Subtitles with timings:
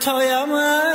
[0.00, 0.87] 讨厌吗？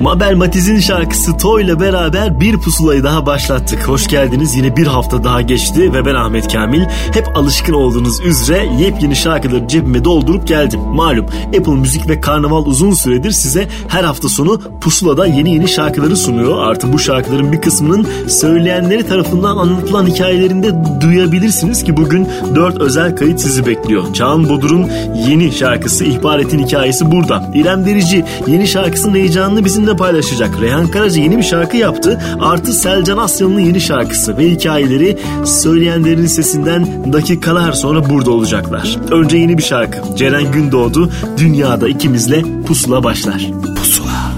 [0.00, 3.88] Mabel Matiz'in şarkısı Toy ile beraber bir pusulayı daha başlattık.
[3.88, 4.56] Hoş geldiniz.
[4.56, 6.84] Yine bir hafta daha geçti ve ben Ahmet Kamil.
[7.12, 10.80] Hep alışkın olduğunuz üzere yepyeni şarkıları cebime doldurup geldim.
[10.80, 16.16] Malum Apple Müzik ve Karnaval uzun süredir size her hafta sonu pusulada yeni yeni şarkıları
[16.16, 16.58] sunuyor.
[16.58, 23.40] Artık bu şarkıların bir kısmının söyleyenleri tarafından anlatılan hikayelerinde duyabilirsiniz ki bugün dört özel kayıt
[23.40, 24.14] sizi bekliyor.
[24.14, 24.90] Çağan Bodur'un
[25.28, 27.51] yeni şarkısı İhbar Et'in hikayesi burada.
[27.54, 30.60] İrem Derici yeni şarkısının heyecanını bizimle paylaşacak.
[30.60, 32.22] Reyhan Karaca yeni bir şarkı yaptı.
[32.40, 38.98] Artı Selcan Asyalı'nın yeni şarkısı ve hikayeleri söyleyenlerin sesinden dakikalar sonra burada olacaklar.
[39.10, 40.16] Önce yeni bir şarkı.
[40.16, 43.50] Ceren Gündoğdu Dünyada ikimizle Pusula başlar.
[43.76, 44.32] Pusula.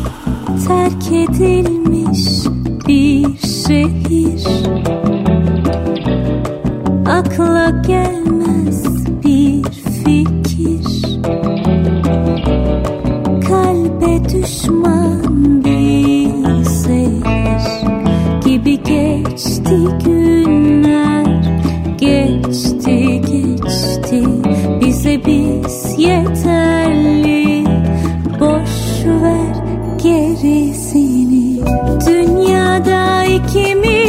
[0.69, 2.28] Terk edilmiş
[2.88, 3.26] bir
[3.66, 4.44] şehir
[7.06, 9.03] Akla gelmez
[33.54, 34.03] dünyada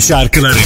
[0.00, 0.58] şarkıları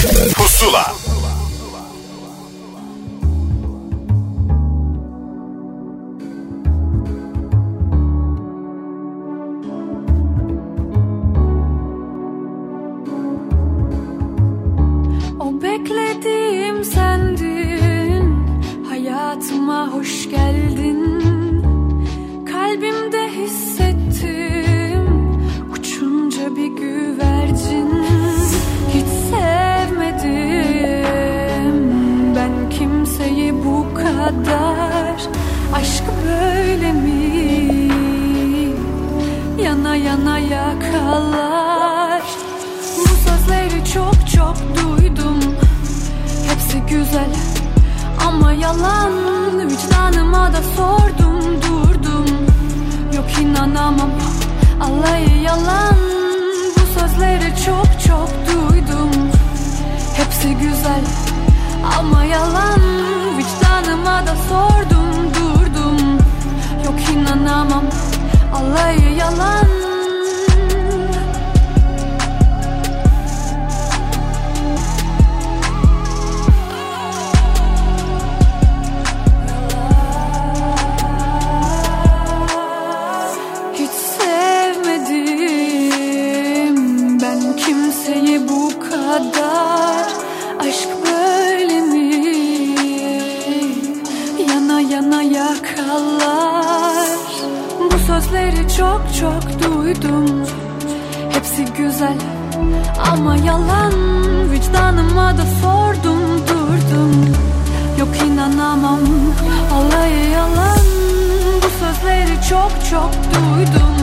[112.91, 113.97] çok duydum.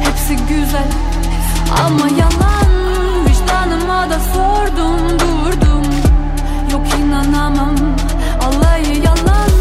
[0.00, 0.88] Hepsi güzel
[1.84, 2.70] ama yalan.
[3.26, 5.82] Vicdanıma da sordum durdum.
[6.72, 7.76] Yok inanamam
[8.40, 9.59] alayı yalan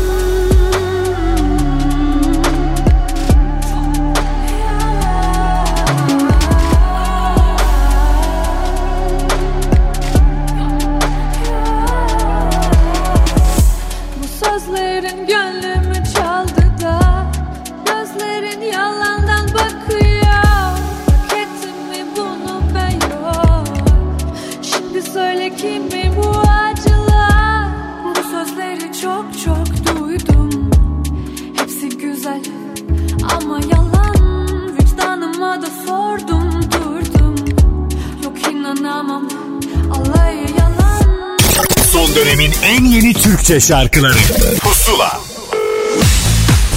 [43.10, 44.18] yeni Türkçe şarkıları
[44.60, 45.20] Pusula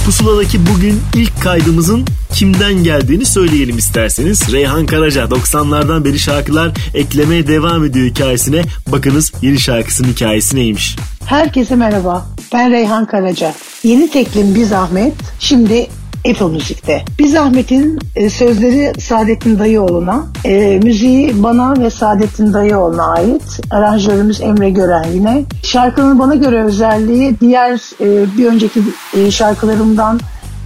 [0.05, 4.51] Pusula'daki bugün ilk kaydımızın kimden geldiğini söyleyelim isterseniz.
[4.53, 8.61] Reyhan Karaca 90'lardan beri şarkılar eklemeye devam ediyor hikayesine.
[8.87, 10.95] Bakınız yeni şarkısının hikayesi neymiş.
[11.25, 12.25] Herkese merhaba.
[12.53, 13.53] Ben Reyhan Karaca.
[13.83, 15.13] Yeni teklim Biz Ahmet.
[15.39, 15.87] Şimdi
[16.29, 17.05] Apple Müzik'te.
[17.19, 23.59] Biz Ahmet'in e, sözleri Saadettin Dayıoğlu'na, e, müziği bana ve Saadettin Dayıoğlu'na ait.
[23.71, 25.43] Aranjörümüz Emre Gören yine.
[25.63, 28.81] Şarkının bana göre özelliği diğer e, bir önceki
[29.17, 30.19] e, şarkılarımdan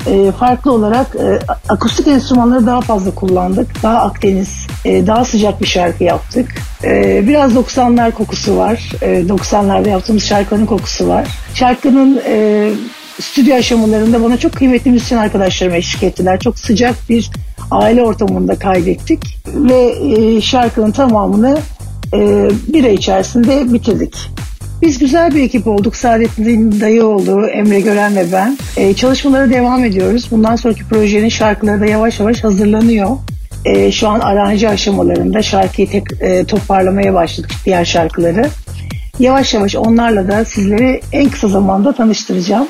[0.07, 3.83] e, farklı olarak e, akustik enstrümanları daha fazla kullandık.
[3.83, 6.55] Daha Akdeniz, e, daha sıcak bir şarkı yaptık.
[6.83, 8.91] E, biraz 90'lar kokusu var.
[9.01, 11.27] E, 90'larda yaptığımız şarkının kokusu var.
[11.53, 12.69] Şarkının e,
[13.21, 16.39] stüdyo aşamalarında bana çok kıymetli müzisyen arkadaşlarım eşlik ettiler.
[16.39, 17.31] Çok sıcak bir
[17.71, 21.59] aile ortamında kaydettik ve e, şarkının tamamını
[22.13, 24.15] e, bir ay içerisinde bitirdik.
[24.81, 25.95] Biz güzel bir ekip olduk.
[25.95, 28.57] Saadettin Dayıoğlu, Emre Gören ve ben.
[28.77, 30.27] E, çalışmalara devam ediyoruz.
[30.31, 33.17] Bundan sonraki projenin şarkıları da yavaş yavaş hazırlanıyor.
[33.65, 38.49] E, şu an aranje aşamalarında şarkıyı tek, e, toparlamaya başladık diğer şarkıları.
[39.19, 42.67] Yavaş yavaş onlarla da sizleri en kısa zamanda tanıştıracağım.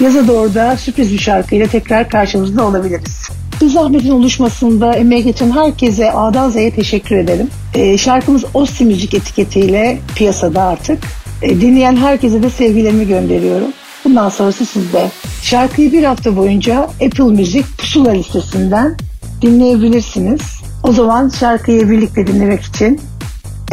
[0.00, 3.28] Yaza doğru da sürpriz bir şarkıyla tekrar karşınızda olabiliriz.
[3.60, 7.50] Bu zahmetin oluşmasında emeği geçen herkese A'dan Z'ye teşekkür ederim.
[7.74, 10.98] E, şarkımız Ossi Müzik etiketiyle piyasada artık.
[11.42, 13.68] E, dinleyen herkese de sevgilerimi gönderiyorum.
[14.04, 15.10] Bundan sonrası sizde.
[15.42, 18.96] Şarkıyı bir hafta boyunca Apple Müzik Pusula listesinden
[19.42, 20.42] dinleyebilirsiniz.
[20.82, 23.00] O zaman şarkıyı birlikte dinlemek için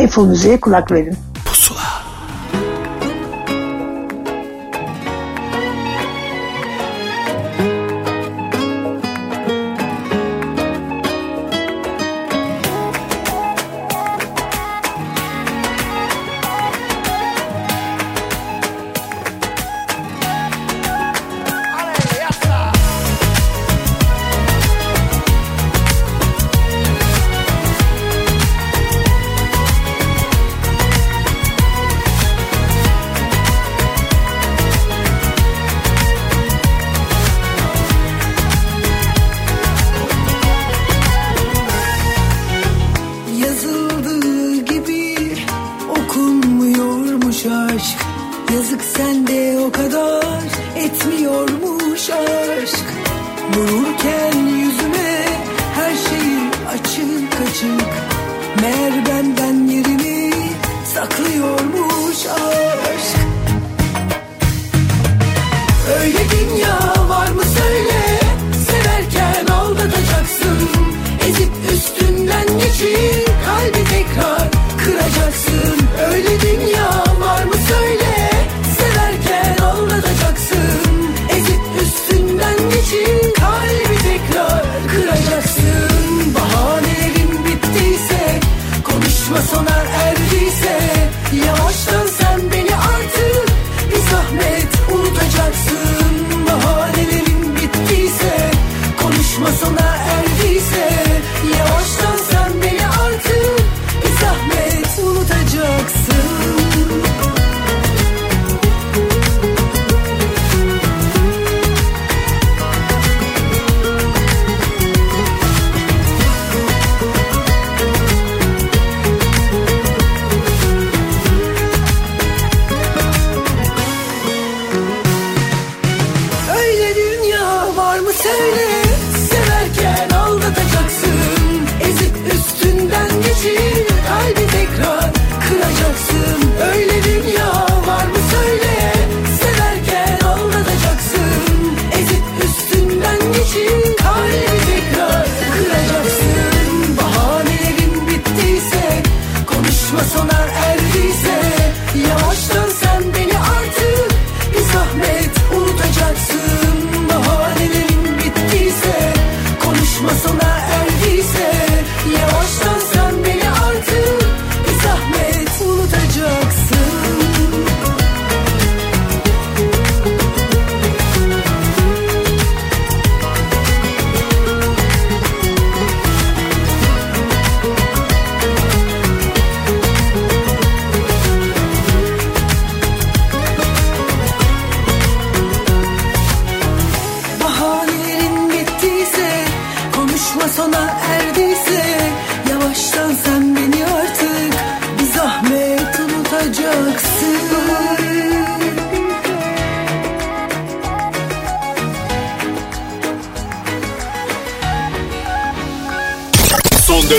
[0.04, 1.16] Apple Müziğe kulak verin.
[1.46, 1.89] Yazıldığı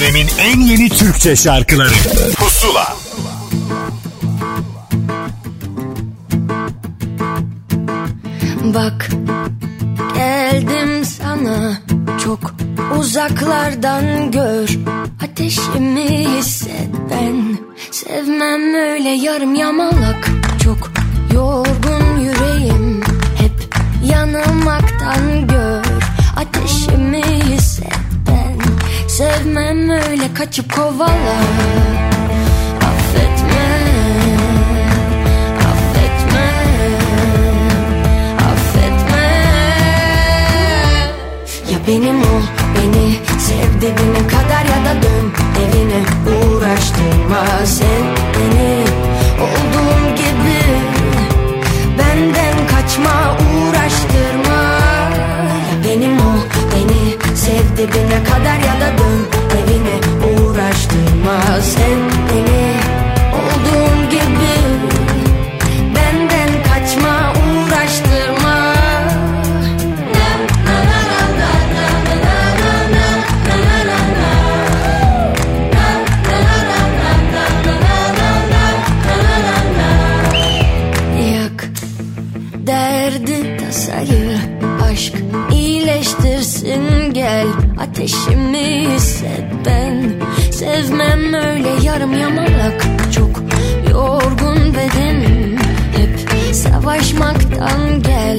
[0.01, 1.91] dönemin en yeni Türkçe şarkıları.
[2.37, 2.97] Pusula.
[8.75, 9.09] Bak
[10.15, 11.79] geldim sana.
[12.25, 12.55] Çok
[12.99, 14.69] uzaklardan gör.
[15.25, 17.59] Ateşimi hisset ben
[17.91, 20.29] Sevmem öyle yarım yamalak.
[20.65, 20.91] Çok
[21.35, 23.01] yorgun yüreğim
[23.39, 25.49] Hep yanılmaktan
[29.61, 31.37] Sevmem öyle kaçıp kovala.
[32.77, 33.69] Affetme
[38.39, 39.31] Affetme
[41.89, 42.43] benim ol
[42.77, 46.01] beni Sev dibine kadar ya da dön evine.
[46.37, 48.85] Uğraştırma sev beni.
[49.43, 50.63] Olduğum gibi
[51.99, 54.63] Benden kaçma uğraştırma.
[55.71, 56.41] Ya benim ol
[56.75, 59.40] beni Sev dibine kadar ya da dön
[61.21, 61.99] Uğraştırma sev
[62.29, 62.73] beni
[63.35, 64.55] Olduğum gibi
[65.95, 68.75] Benden kaçma uğraştırma.
[81.35, 81.69] Yak
[82.67, 84.39] derdi tasayı
[84.91, 85.15] Aşk
[85.53, 87.13] iyileştirsin.
[87.13, 87.47] Gel
[87.79, 89.80] Ateşimi hisset ben
[90.61, 92.87] Sevmem öyle yarım yamalak.
[93.15, 93.43] Çok
[93.91, 95.59] yorgun bedenim
[95.97, 96.31] Hep.
[96.55, 98.39] Savaşmaktan gel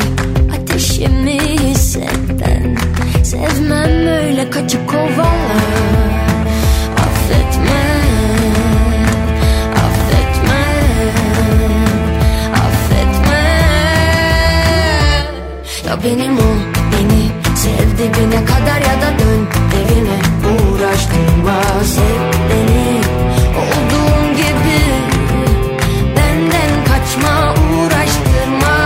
[0.55, 2.77] Ateşimi hisset ben.
[3.23, 5.57] Sevmem öyle kaçıp kovala
[6.97, 7.83] Affetme
[9.75, 10.63] Affetme
[12.53, 13.43] Affetme.
[15.87, 16.57] Ya benim ol
[16.91, 20.30] beni Sev dibine kadar ya da dön evine
[20.91, 23.01] Uğraştırma sev beni.
[23.61, 24.81] Olduğum gibi
[26.15, 28.77] Benden kaçma uğraştırma.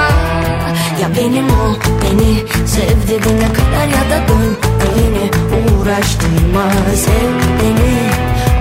[1.02, 7.98] Ya benim ol beni Sev dibine kadar ya da dön evine Uğraştırma sev beni.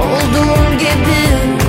[0.00, 1.63] Olduğum gibi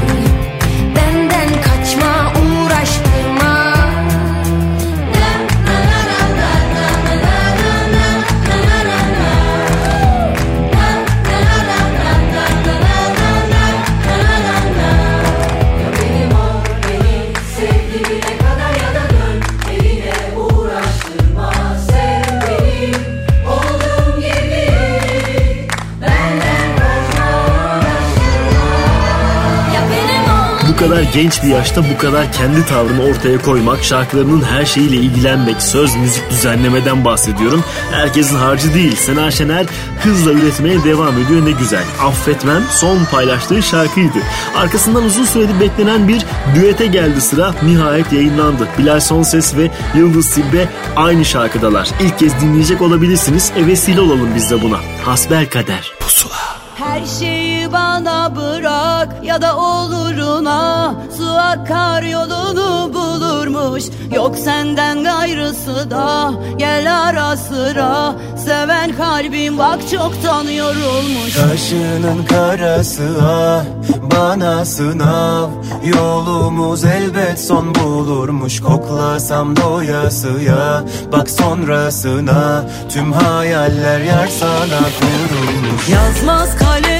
[30.75, 35.61] Bu kadar genç bir yaşta bu kadar kendi tavrını ortaya koymak, şarkılarının her şeyiyle ilgilenmek,
[35.61, 37.63] söz, müzik, düzenlemeden bahsediyorum.
[37.91, 38.95] Herkesin harcı değil.
[38.95, 39.65] Sena Şener
[40.03, 41.83] hızla üretmeye devam ediyor ne güzel.
[42.01, 44.17] Affetmem son paylaştığı şarkıydı.
[44.55, 47.53] Arkasından uzun süredir beklenen bir düete geldi sıra.
[47.63, 48.67] Nihayet yayınlandı.
[48.77, 51.89] Bilal Sonses ve Yıldız Silbe aynı şarkıdalar.
[52.01, 53.51] İlk kez dinleyecek olabilirsiniz.
[53.57, 54.77] E vesile olalım biz de buna.
[55.05, 55.93] Hasbel kader.
[55.99, 56.35] Pusula.
[56.75, 63.83] Her şeyi bana bırak ya da oluruna Su akar yolunu bulurmuş.
[64.15, 68.15] Yok senden gayrısı da gel ara sıra.
[68.45, 73.63] Seven kalbim bak çoktan yorulmuş Kaşının karası ah
[74.11, 75.49] bana sınav.
[75.85, 78.61] Yolumuz elbet son bulurmuş.
[78.61, 82.63] Koklasam doyasıya bak sonrasına.
[82.89, 85.89] Tüm hayaller yer sana kurulmuş.
[85.89, 86.94] Yazmaz kalem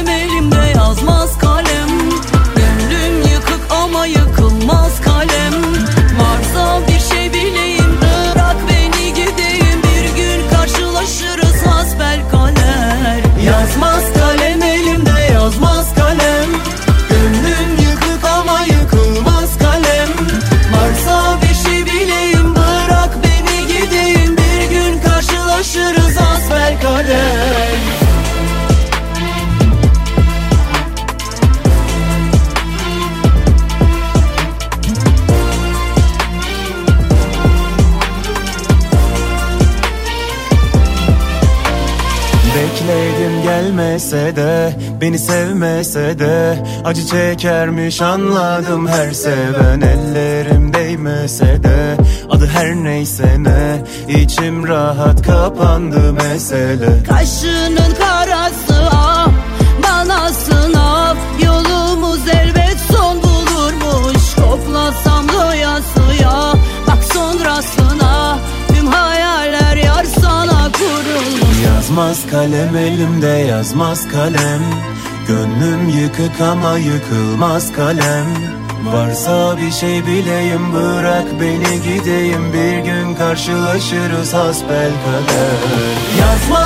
[0.85, 1.44] elimde
[44.15, 49.81] gelmese de Beni sevmese de Acı çekermiş anladım her seven.
[49.81, 51.97] Ellerim değmese de
[52.29, 53.83] Adı her neyse ne
[54.21, 57.03] içim rahat kapandı mesele.
[57.07, 57.95] Kaşının
[71.95, 74.61] Yazmaz kalem elimde yazmaz kalem.
[75.27, 78.25] Gönlüm yıkık ama yıkılmaz kalem.
[78.85, 82.53] Varsa bir şey bileyim bırak beni gideyim.
[82.53, 85.57] Bir gün karşılaşırız hasbel kader.
[86.19, 86.64] Yazmaz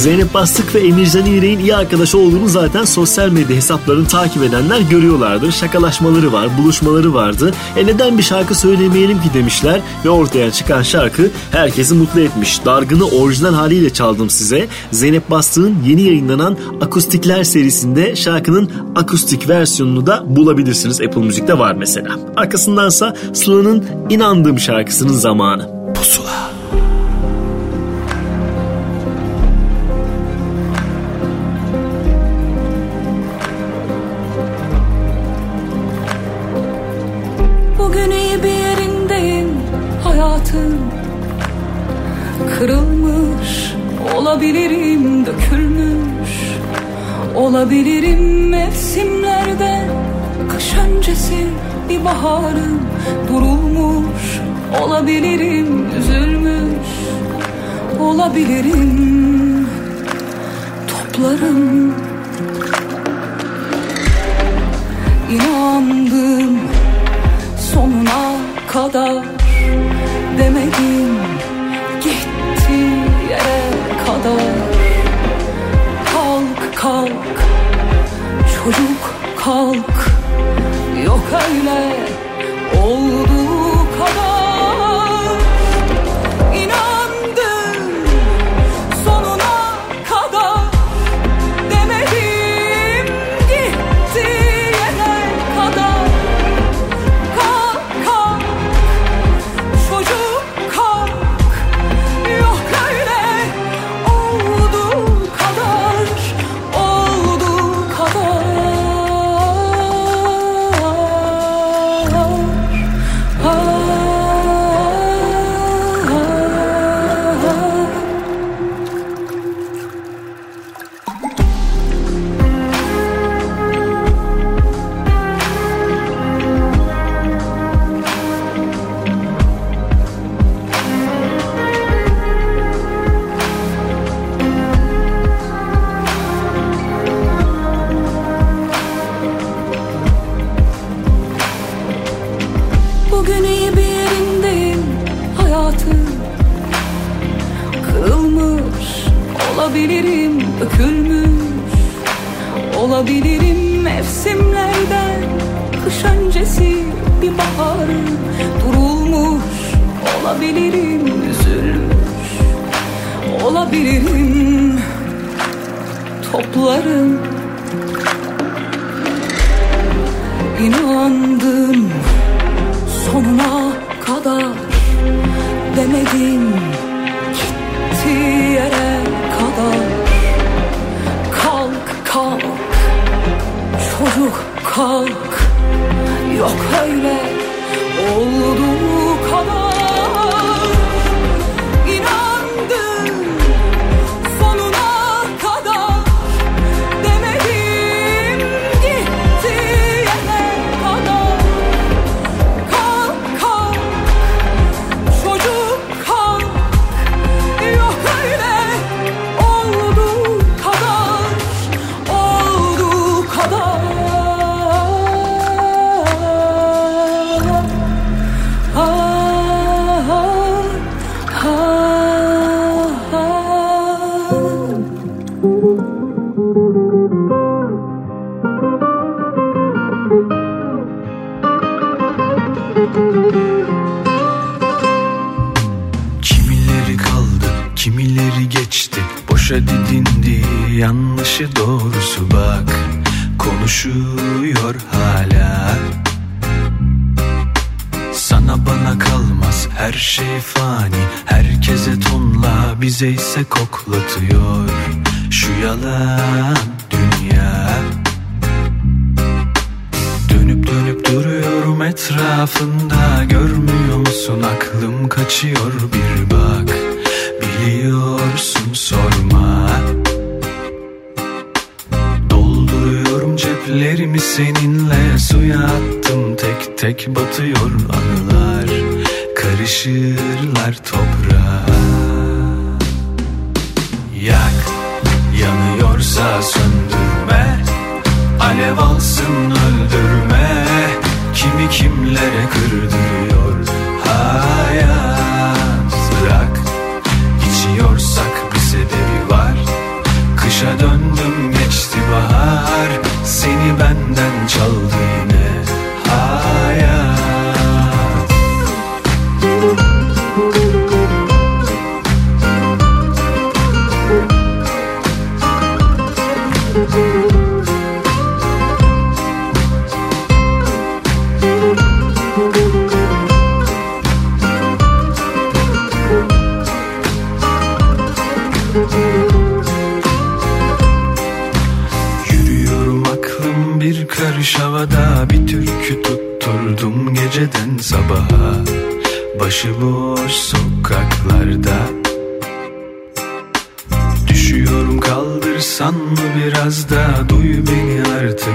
[0.00, 5.52] Zeynep Bastık ve Emircan İğrek'in iyi arkadaş olduğunu zaten sosyal medya hesaplarını takip edenler görüyorlardır.
[5.52, 7.52] Şakalaşmaları var, buluşmaları vardı.
[7.76, 12.64] E neden bir şarkı söylemeyelim ki demişler ve ortaya çıkan şarkı herkesi mutlu etmiş.
[12.64, 14.68] Dargını orijinal haliyle çaldım size.
[14.90, 21.00] Zeynep Bastık'ın yeni yayınlanan Akustikler serisinde şarkının akustik versiyonunu da bulabilirsiniz.
[21.00, 22.18] Apple Müzik'te var mesela.
[22.36, 25.79] Arkasındansa Sıla'nın İnandığım şarkısının zamanı.
[44.40, 46.30] Olabilirim dökülmüş.
[47.34, 49.88] Olabilirim mevsimlerde.
[50.48, 51.46] Kış öncesi
[51.88, 52.80] bir baharım
[53.28, 54.40] durulmuş.
[54.82, 56.88] Olabilirim üzülmüş.
[58.00, 59.68] Olabilirim
[60.88, 61.94] toplarım.
[65.30, 66.58] İnandım
[67.72, 68.36] sonuna
[68.68, 69.24] kadar
[70.38, 71.29] demedim
[76.90, 77.12] kalk
[78.54, 79.02] çocuk
[79.36, 80.10] kalk.
[81.06, 81.80] Yok öyle
[82.82, 83.39] olduğu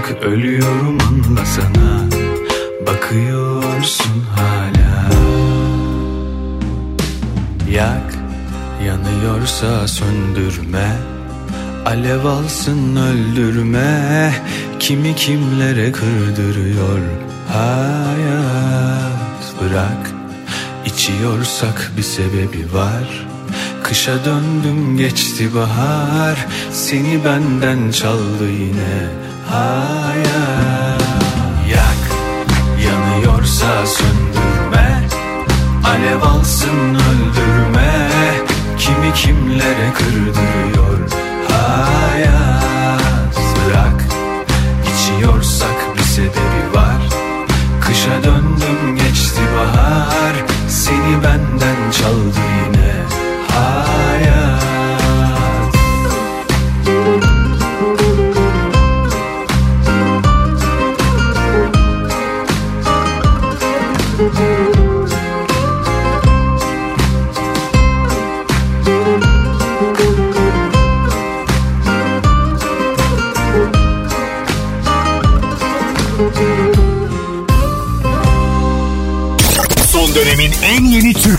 [0.05, 2.09] Artık ölüyorum anlasana
[2.87, 5.09] Bakıyorsun hala.
[7.71, 8.13] Yak
[8.85, 10.91] yanıyorsa söndürme.
[11.85, 14.33] Alev alsın öldürme.
[14.79, 16.99] Kimi kimlere kırdırıyor
[17.53, 19.13] hayat?
[19.61, 20.11] Bırak
[20.85, 23.27] içiyorsak bir sebebi var.
[23.83, 26.45] Kışa döndüm geçti bahar.
[26.71, 30.99] Seni benden çaldı yine hayal.
[31.69, 32.03] Yak
[32.85, 35.07] yanıyorsa söndürme.
[35.85, 38.09] Alev alsın öldürme.
[38.77, 40.99] Kimi kimlere kırdırıyor?
[41.51, 43.35] Hayat.
[43.55, 44.03] Bırak
[44.93, 47.01] içiyorsak bir sebebi var.
[47.81, 50.35] Kışa döndüm geçti bahar.
[50.69, 52.93] Seni benden çaldı yine.
[53.53, 53.94] Hayat.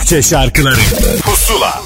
[0.07, 0.79] Türkçe şarkıları
[1.21, 1.81] Pusula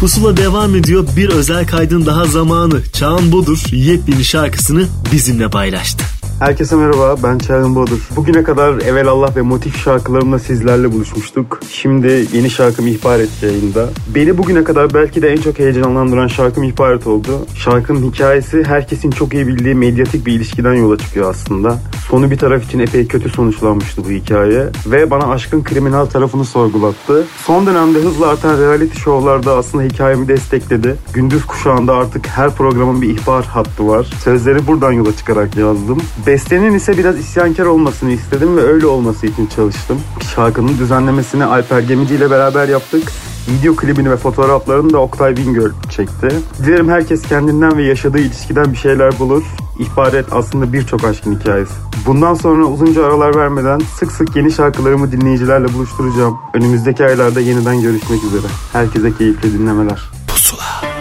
[0.00, 1.06] Pusula devam ediyor.
[1.16, 2.82] Bir özel kaydın daha zamanı.
[2.92, 6.04] Çağan Bodur yepyeni şarkısını bizimle paylaştı.
[6.38, 8.08] Herkese merhaba, ben Çağrı Bodur.
[8.16, 11.60] Bugüne kadar Evelallah ve Motif şarkılarımla sizlerle buluşmuştuk.
[11.70, 13.88] Şimdi yeni şarkım İhbar Et yayında.
[14.14, 17.46] Beni bugüne kadar belki de en çok heyecanlandıran şarkım İhbar Et oldu.
[17.54, 21.78] Şarkının hikayesi herkesin çok iyi bildiği medyatik bir ilişkiden yola çıkıyor aslında.
[22.08, 24.66] Sonu bir taraf için epey kötü sonuçlanmıştı bu hikaye.
[24.86, 27.26] Ve bana aşkın kriminal tarafını sorgulattı.
[27.44, 30.96] Son dönemde hızla artan reality şovlarda aslında hikayemi destekledi.
[31.12, 34.06] Gündüz kuşağında artık her programın bir ihbar hattı var.
[34.24, 35.98] Sözleri buradan yola çıkarak yazdım.
[36.28, 40.00] Bestenin ise biraz isyankar olmasını istedim ve öyle olması için çalıştım.
[40.34, 43.12] Şarkının düzenlemesini Alper Gemici ile beraber yaptık.
[43.48, 46.28] Video klibini ve fotoğraflarını da Oktay Bingöl çekti.
[46.58, 49.42] Dilerim herkes kendinden ve yaşadığı ilişkiden bir şeyler bulur.
[49.78, 51.74] İhbar et aslında birçok aşkın hikayesi.
[52.06, 56.38] Bundan sonra uzunca aralar vermeden sık sık yeni şarkılarımı dinleyicilerle buluşturacağım.
[56.54, 58.46] Önümüzdeki aylarda yeniden görüşmek üzere.
[58.72, 60.10] Herkese keyifli dinlemeler.
[60.28, 60.97] Yanılgı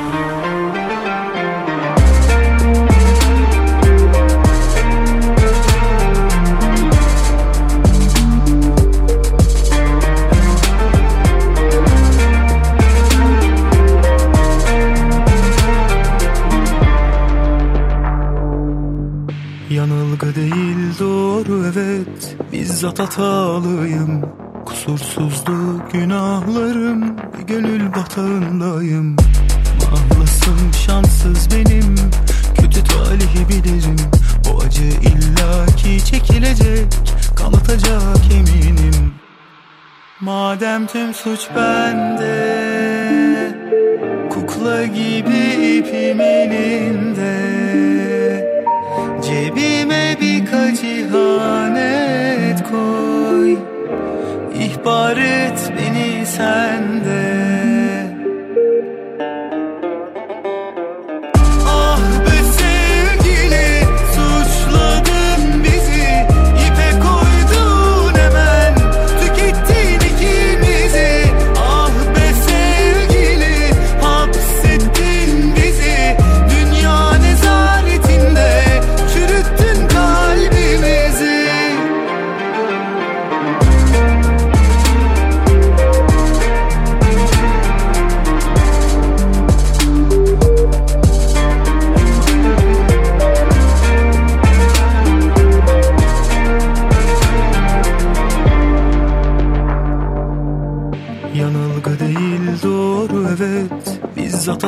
[22.58, 24.22] Bizzat hatalıyım
[24.66, 27.16] Kusursuzdu günahlarım
[27.48, 29.16] gönül batağındayım.
[29.82, 31.96] Mahlasım şanssız benim
[32.56, 33.96] Kötü talihi bilirim.
[34.54, 36.88] O acı illaki çekilecek
[37.36, 39.14] Kanatacak eminim.
[40.22, 42.38] Madem tüm suç bende
[44.30, 47.38] Kukla gibi ipim elinde.
[49.24, 51.08] Cebime birkaç ihanet
[51.98, 52.07] koy
[54.90, 57.37] Et beni sende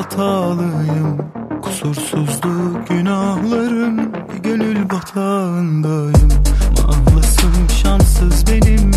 [0.10, 1.32] hatalıyım.
[1.62, 6.30] Kusursuzdu günahlarım Bir gönül batağındayım.
[6.78, 8.91] Mahlasım şanssız benim.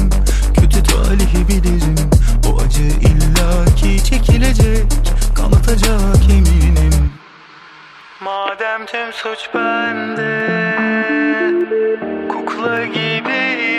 [0.55, 2.11] Kötü talihi bilirim.
[2.53, 4.85] O acı illaki çekilecek
[5.35, 7.11] Kanatacak eminim.
[8.25, 10.49] Madem tüm suç bende
[12.29, 13.72] Kukla gibi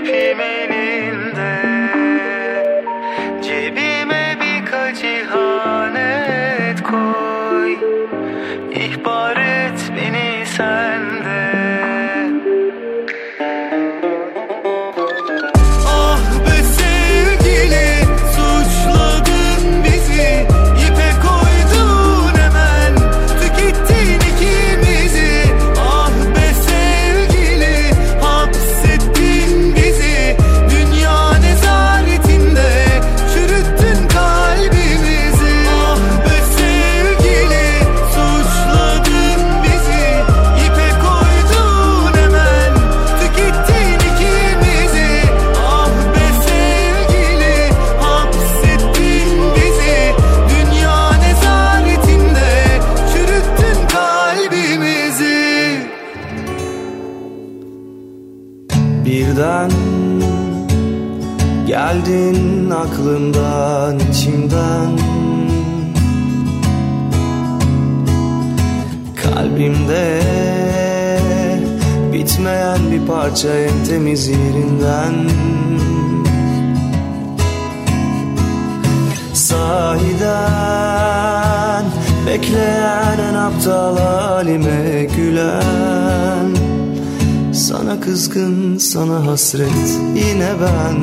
[88.94, 89.90] sana hasret.
[90.16, 90.98] Yine ben,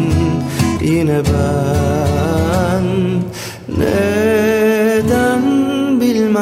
[0.87, 2.85] yine ben.
[3.79, 5.43] Neden
[6.01, 6.41] bilmem?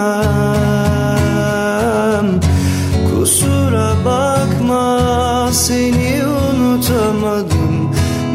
[3.11, 7.74] Kusura bakma seni unutamadım.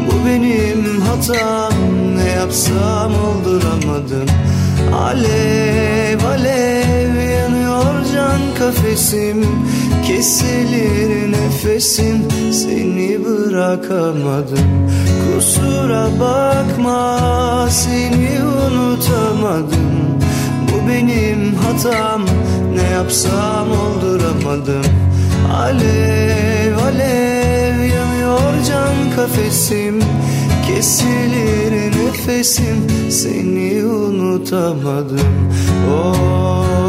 [0.06, 1.74] Bu benim hatam
[2.16, 4.28] ne yapsam olduramadım.
[4.94, 9.46] Alev alev yanıyor can kafesim.
[10.06, 12.18] Kesilir nefesim
[12.54, 14.88] seni bırakamadım.
[15.24, 17.18] Kusura bakma
[17.70, 20.18] seni unutamadım.
[20.62, 22.22] Bu benim hatam.
[22.74, 24.84] Ne yapsam olduramadım.
[25.56, 30.00] Alev alev yanıyor can kafesim.
[30.66, 33.10] Kesilir nefesim.
[33.10, 35.52] Seni unutamadım.
[35.94, 36.83] Oh,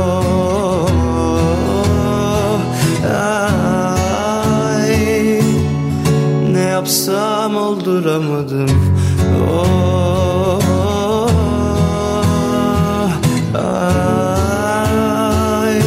[6.86, 8.69] yapsam olduramadım.
[9.51, 10.61] Oh,
[13.55, 15.81] ay,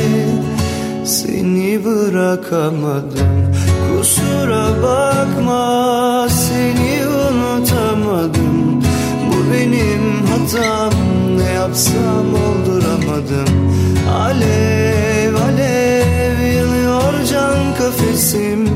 [1.04, 3.52] seni bırakamadım.
[3.88, 8.82] Kusura bakma seni unutamadım.
[9.26, 10.92] Bu benim hatam
[11.38, 13.48] ne yapsam olduramadım.
[14.20, 18.68] Alev alev yanıyor can kafesim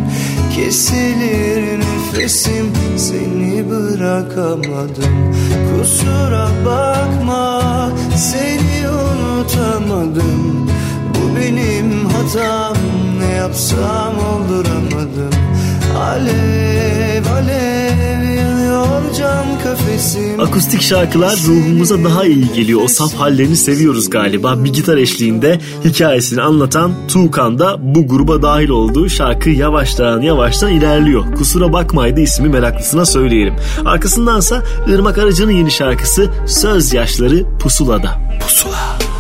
[0.57, 5.35] Kesilir nefesim seni bırakamadım.
[5.71, 7.63] Kusura bakma
[8.17, 10.71] seni unutamadım.
[11.15, 12.77] Bu benim hatam
[13.19, 15.33] ne yapsam olduramadım
[15.99, 22.81] Alev alev yanıyor cam kafesim Akustik şarkılar ruhumuza daha iyi geliyor.
[22.85, 24.65] O saf hallerini seviyoruz galiba.
[24.65, 31.35] Bir gitar eşliğinde hikayesini anlatan Tuğkan da bu gruba dahil olduğu şarkı yavaştan yavaştan ilerliyor.
[31.35, 33.55] Kusura bakmaydı ismi meraklısına söyleyelim.
[33.85, 38.21] Arkasındansa Irmak Arıcı'nın yeni şarkısı Söz Yaşları Pusula'da.
[38.43, 39.12] Pusula.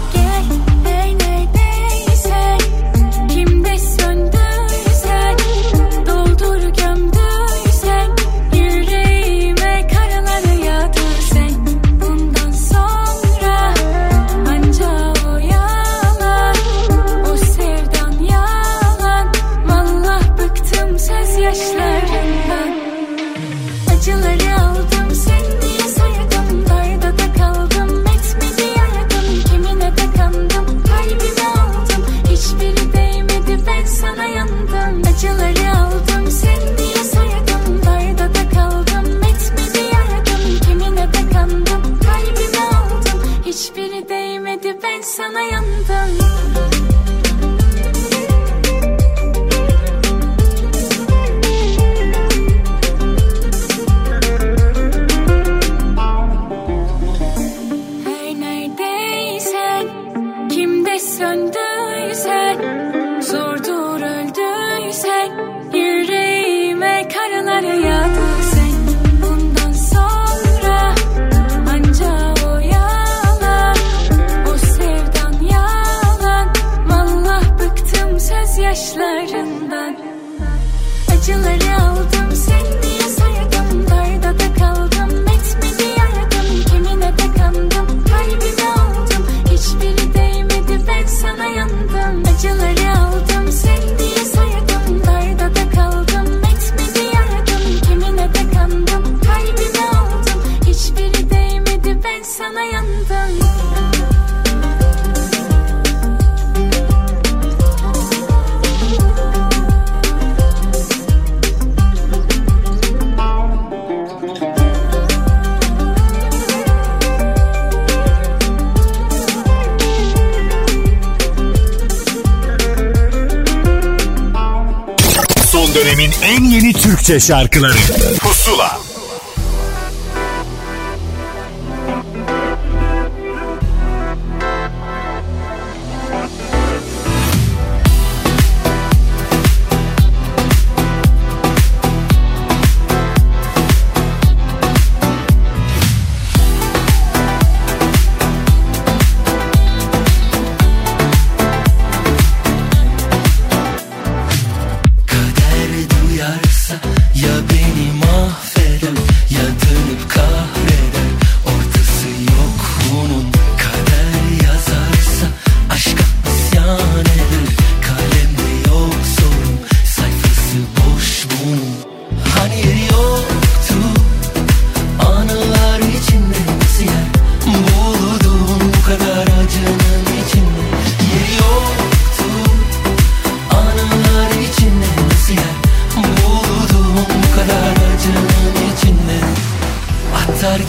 [127.12, 127.72] Türkçe şarkıları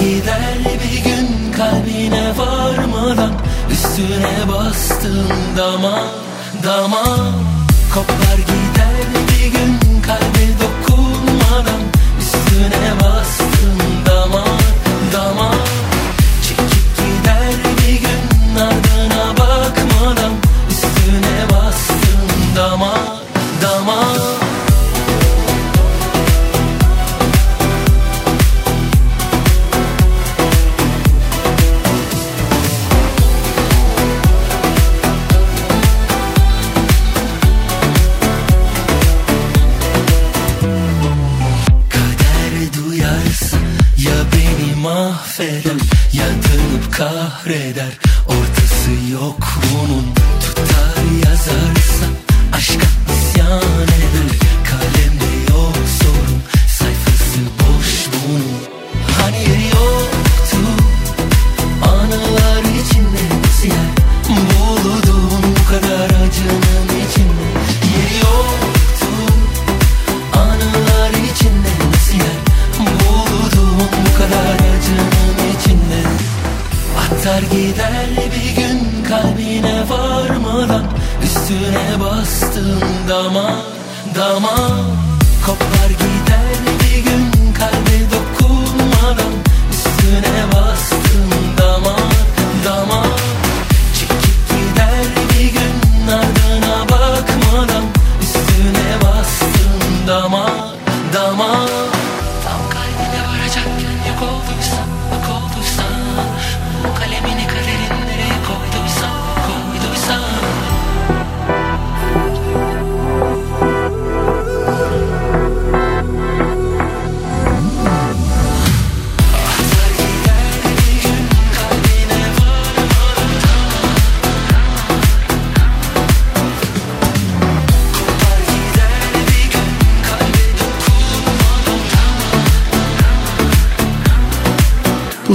[0.04, 3.32] Gider bir gün kalbine varmadan
[3.72, 6.04] Üstüne bastığın dama
[6.64, 7.04] dama.
[7.94, 8.63] Kopar gider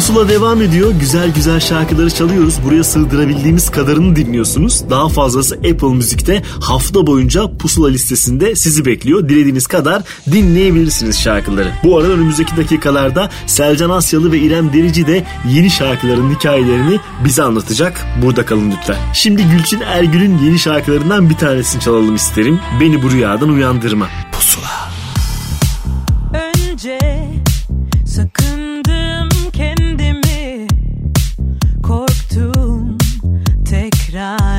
[0.09, 0.91] Pusula devam ediyor.
[1.01, 2.55] Güzel güzel şarkıları çalıyoruz.
[2.65, 4.91] Buraya sığdırabildiğimiz kadarını dinliyorsunuz.
[4.91, 9.29] Daha fazlası Apple Müzik'te hafta boyunca Pusula listesinde sizi bekliyor.
[9.29, 10.03] Dilediğiniz kadar
[10.33, 11.73] dinleyebilirsiniz şarkıları.
[11.85, 18.07] Bu arada önümüzdeki dakikalarda Selcan Asyalı ve İrem Derici de yeni şarkıların hikayelerini bize anlatacak.
[18.23, 18.97] Burada kalın lütfen.
[19.15, 22.61] Şimdi Gülçin Ergül'ün yeni şarkılarından bir tanesini çalalım isterim.
[22.81, 24.09] Beni bu rüyadan uyandırma.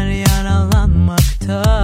[0.07, 1.78] yaralanmakta.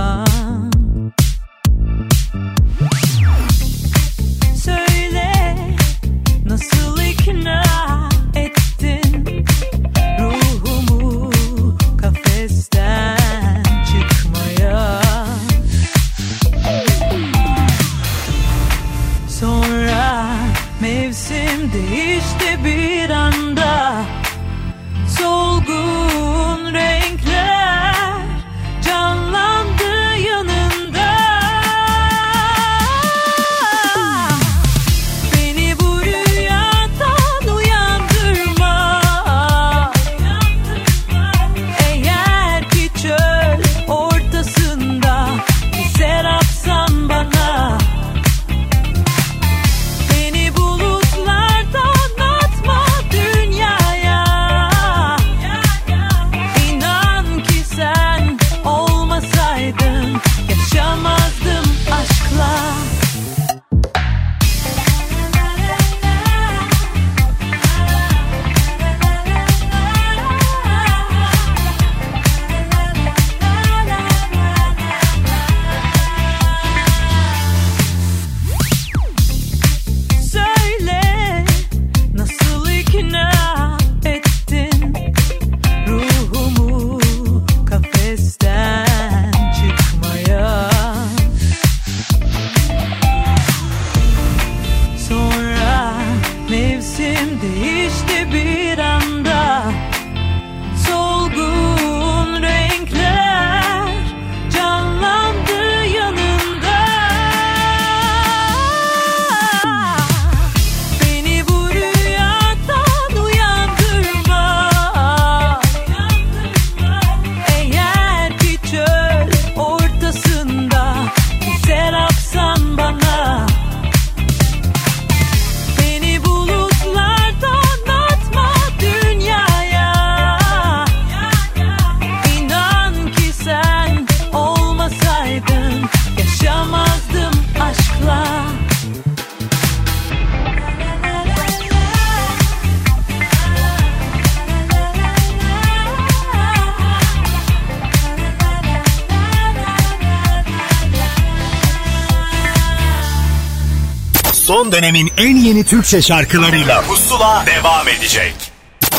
[154.66, 158.36] Son dönemin en yeni Türkçe şarkılarıyla Pusula devam edecek.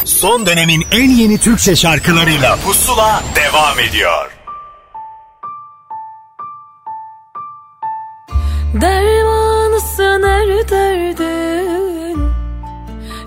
[0.05, 4.31] Son dönemin en yeni Türkçe şarkılarıyla Pusula devam ediyor.
[8.81, 12.21] Dermanısın her derdin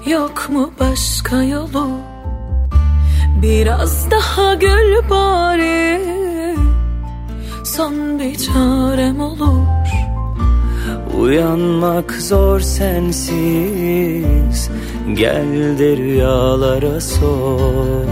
[0.05, 1.89] Yok mu başka yolu
[3.41, 6.01] Biraz daha gül bari
[7.65, 9.78] Son bir çarem olur
[11.20, 14.70] Uyanmak zor sensiz.
[15.13, 18.05] Gel de rüyalara sor.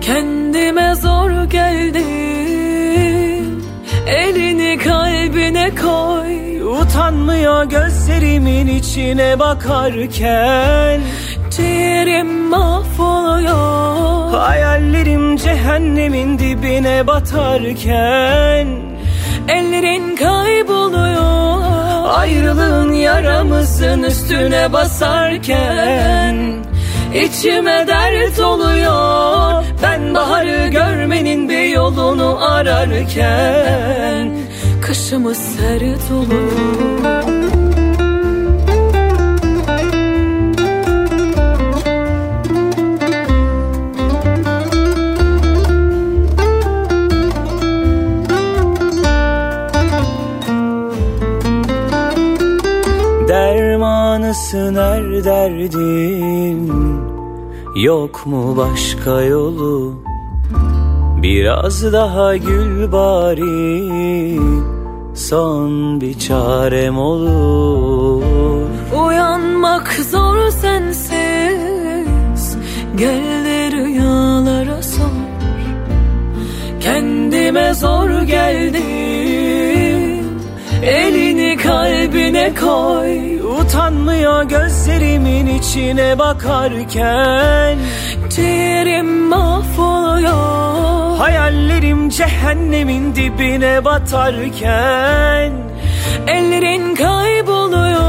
[0.00, 2.04] Kendime zor geldim.
[4.06, 6.62] Elini kalbine koy.
[6.80, 11.00] Utanmıyor gözlerimin içine bakarken.
[11.50, 14.38] Ciğerim mahvoluyor.
[14.38, 18.66] Hayallerim cehennemin dibine batarken.
[19.48, 21.71] Ellerin kayboluyor
[22.08, 26.64] Ayrılığın yaramızın üstüne basarken
[27.14, 29.64] İçime dert oluyor.
[29.82, 34.38] Ben baharı görmenin bir yolunu ararken
[34.82, 37.51] Kışımız sert olur
[54.70, 56.72] Her derdin?
[57.76, 59.94] Yok mu başka yolu?
[61.22, 64.40] Biraz daha gül bari.
[65.14, 68.22] Son bir çarem olur.
[69.06, 72.56] Uyanmak zor sensiz.
[72.96, 75.06] Gel rüyalara sor.
[76.80, 78.82] Kendime zor geldim.
[80.82, 83.31] Elini kalbine koy
[83.72, 87.78] Utanmıyor gözlerimin içine bakarken.
[88.30, 91.18] Ciğerim mahvoluyor.
[91.18, 95.52] Hayallerim cehennemin dibine batarken.
[96.26, 98.02] Ellerin kayboluyor.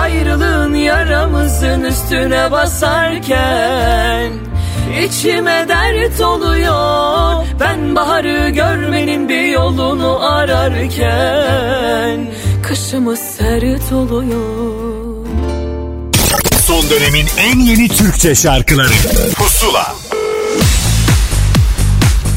[0.00, 4.32] Ayrılığın yaramızın üstüne basarken.
[5.04, 7.46] İçime dert oluyor.
[7.60, 12.20] Ben baharı görmenin bir yolunu ararken
[12.74, 15.26] Kışımız sert oluyor
[16.66, 18.92] Son dönemin en yeni Türkçe şarkıları.
[19.34, 19.94] Pusula.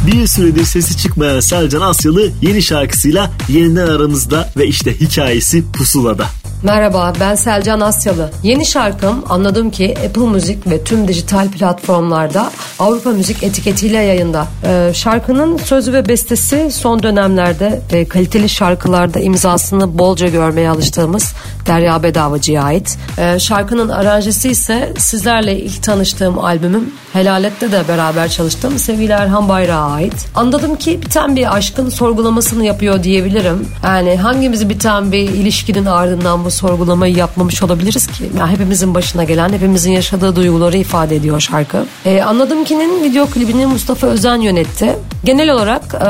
[0.07, 6.27] Bir süredir sesi çıkmayan Selcan Asyalı yeni şarkısıyla yeniden aramızda ve işte hikayesi pusulada.
[6.67, 8.31] Merhaba ben Selcan Asyalı.
[8.43, 14.47] Yeni şarkım anladım ki Apple Müzik ve tüm dijital platformlarda Avrupa Müzik etiketiyle yayında.
[14.63, 21.33] Ee, şarkının sözü ve bestesi son dönemlerde e, kaliteli şarkılarda imzasını bolca görmeye alıştığımız
[21.67, 22.97] Derya Bedavacı'ya ait.
[23.17, 29.81] Ee, şarkının aranjesi ise sizlerle ilk tanıştığım albümüm Helalet'te de beraber çalıştığım Sevgili Erhan Bayrak'a
[29.81, 30.25] ait.
[30.35, 33.67] Anladım ki biten bir aşkın sorgulamasını yapıyor diyebilirim.
[33.83, 38.31] Yani hangimizi biten bir ilişkinin ardından bu sorgulamayı yapmamış olabiliriz ki?
[38.39, 41.85] Yani hepimizin başına gelen, hepimizin yaşadığı duyguları ifade ediyor şarkı.
[42.05, 44.95] Ee, Anladım ki'nin video klibini Mustafa Özen yönetti.
[45.23, 46.09] Genel olarak e,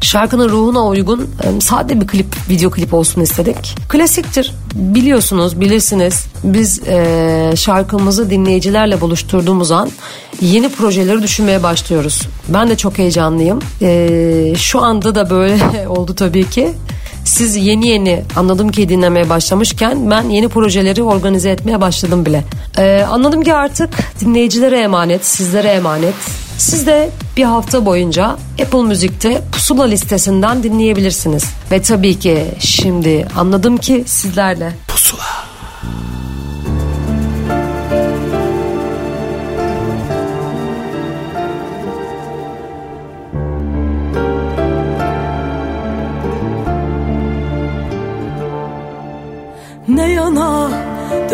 [0.00, 3.76] şarkının ruhuna uygun e, sade bir klip, video klip olsun istedik.
[3.88, 4.54] Klasiktir.
[4.74, 6.26] Biliyorsunuz, bilirsiniz.
[6.44, 9.90] Biz e, şarkımızı dinleyicilerle buluşturduğumuz an
[10.40, 12.22] yeni projeleri düşünmeye başlıyoruz.
[12.48, 13.58] Ben de çok heyecanlıyım.
[13.82, 16.72] E, şu anda da böyle oldu tabii ki
[17.30, 22.44] siz yeni yeni anladım ki dinlemeye başlamışken ben yeni projeleri organize etmeye başladım bile.
[22.78, 26.14] Ee, anladım ki artık dinleyicilere emanet, sizlere emanet.
[26.58, 31.44] Siz de bir hafta boyunca Apple Müzik'te pusula listesinden dinleyebilirsiniz.
[31.70, 34.72] Ve tabii ki şimdi anladım ki sizlerle.
[34.88, 35.49] Pusula.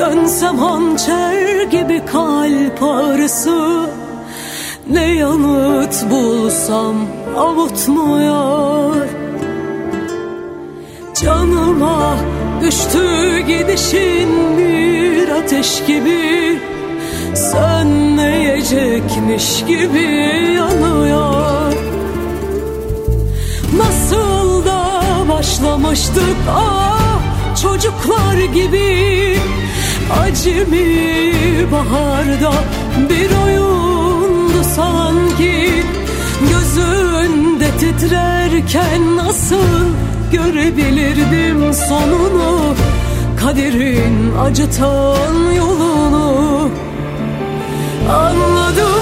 [0.06, 3.86] Dönsem hançer gibi kalp ağrısı
[4.90, 6.96] Ne yanıt bulsam
[7.36, 8.96] avutmuyor.
[11.22, 12.16] Canıma
[12.62, 16.58] düştü gidişin bir ateş gibi.
[17.34, 20.06] Sönmeyecekmiş gibi
[20.56, 21.72] yanıyor.
[23.76, 26.96] Nasıl da başlamıştık ah
[27.62, 29.36] çocuklar gibi
[30.10, 32.52] Acemi baharda
[33.10, 35.82] bir oyundu sanki.
[36.40, 39.86] Gözünde titrerken nasıl
[40.32, 42.74] görebilirdim sonunu?
[43.36, 46.70] Kaderin acıtan yolunu.
[48.10, 48.95] Anladım.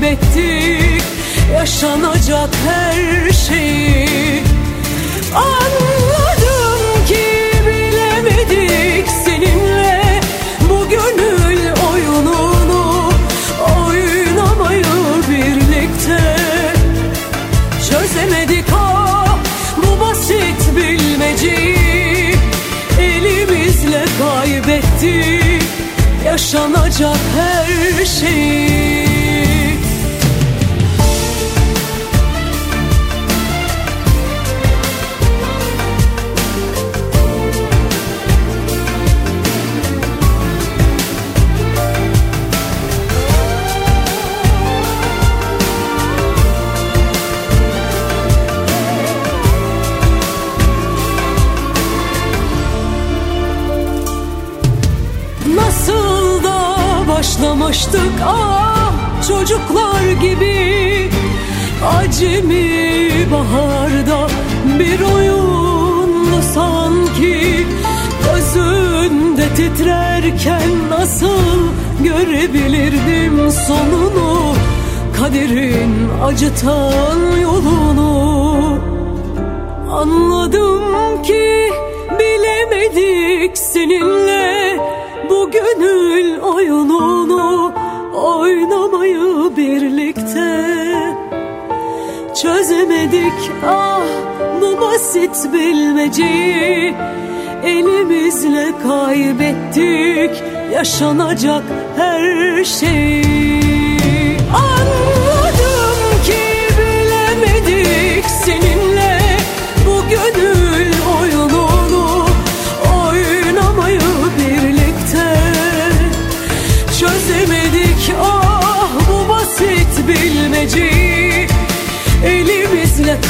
[0.00, 1.02] kaybettik.
[1.54, 4.42] Yaşanacak her şeyi
[5.34, 7.26] Anladım ki
[7.66, 10.20] bilemedik seninle
[10.70, 13.12] bu gönül oyununu
[13.86, 14.84] oynamayı
[15.30, 16.36] birlikte.
[17.90, 19.38] Çözemedik ha
[19.76, 22.34] bu basit bilmeceyi
[23.00, 25.62] elimizle kaybettik.
[26.26, 28.75] Yaşanacak her şeyi
[57.36, 58.12] başlamıştık.
[58.24, 58.92] Ah
[59.28, 61.10] çocuklar gibi
[61.98, 64.28] Acemi baharda?
[64.78, 67.66] Bir oyunlu sanki
[68.24, 71.58] Gözünde titrerken nasıl
[72.02, 74.54] görebilirdim sonunu?
[75.16, 78.78] Kaderin acıtan yolunu.
[79.92, 81.70] Anladım ki
[82.18, 84.95] bilemedik seninle
[85.30, 87.72] bu gönül oyununu
[88.14, 90.66] oynamayı birlikte
[92.42, 93.50] Çözemedik.
[93.66, 94.00] Ah
[94.60, 96.94] bu basit bilmeceyi
[97.64, 100.42] Elimizle kaybettik.
[100.72, 101.62] Yaşanacak
[101.96, 105.25] her şeyi Anne!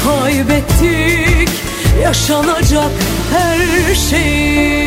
[0.04, 1.48] kaybettik
[2.02, 2.90] yaşanacak
[3.32, 4.86] her şeyi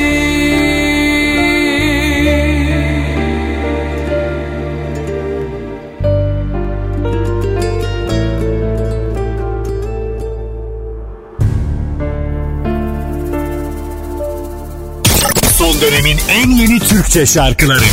[15.57, 17.83] Son dönemin en yeni Türkçe şarkıları.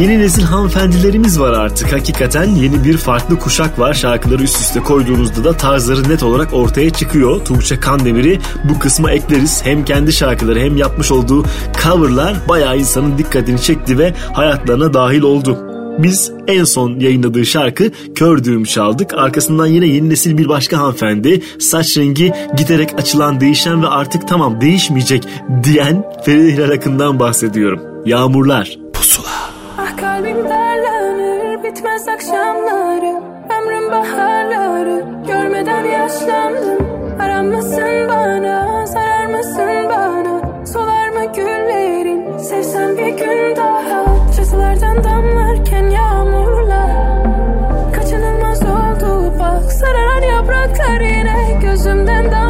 [0.00, 1.92] Yeni nesil hanımefendilerimiz var artık.
[1.92, 3.94] Hakikaten yeni bir farklı kuşak var.
[3.94, 7.44] Şarkıları üst üste koyduğunuzda da tarzları net olarak ortaya çıkıyor.
[7.44, 8.38] Tuğçe Kandemir'i
[8.68, 9.60] bu kısma ekleriz.
[9.64, 11.44] Hem kendi şarkıları hem yapmış olduğu
[11.82, 15.58] coverlar bayağı insanın dikkatini çekti ve hayatlarına dahil oldu.
[15.98, 19.14] Biz en son yayınladığı şarkı Kör Düğüm çaldık.
[19.14, 24.60] Arkasından yine yeni nesil bir başka hanımefendi saç rengi giderek açılan değişen ve artık tamam
[24.60, 25.24] değişmeyecek
[25.64, 27.80] diyen Feride Hilal Akın'dan bahsediyorum.
[28.06, 28.78] Yağmurlar.
[28.92, 29.33] Pusula.
[30.24, 33.22] Derlenir bitmez akşamları.
[33.58, 36.78] Ömrüm baharları görmeden yaşlandım.
[37.20, 40.66] Aranmasın bana zarar mısın bana?
[40.66, 42.38] Solar mı güllerin?
[42.38, 44.04] Sevsem bir gün daha.
[44.36, 47.24] Çatılardan damlarken yağmurlar
[47.94, 49.72] Kaçınılmaz oldu bak.
[49.72, 52.43] Sararan yapraklar yine Gözümden damlarken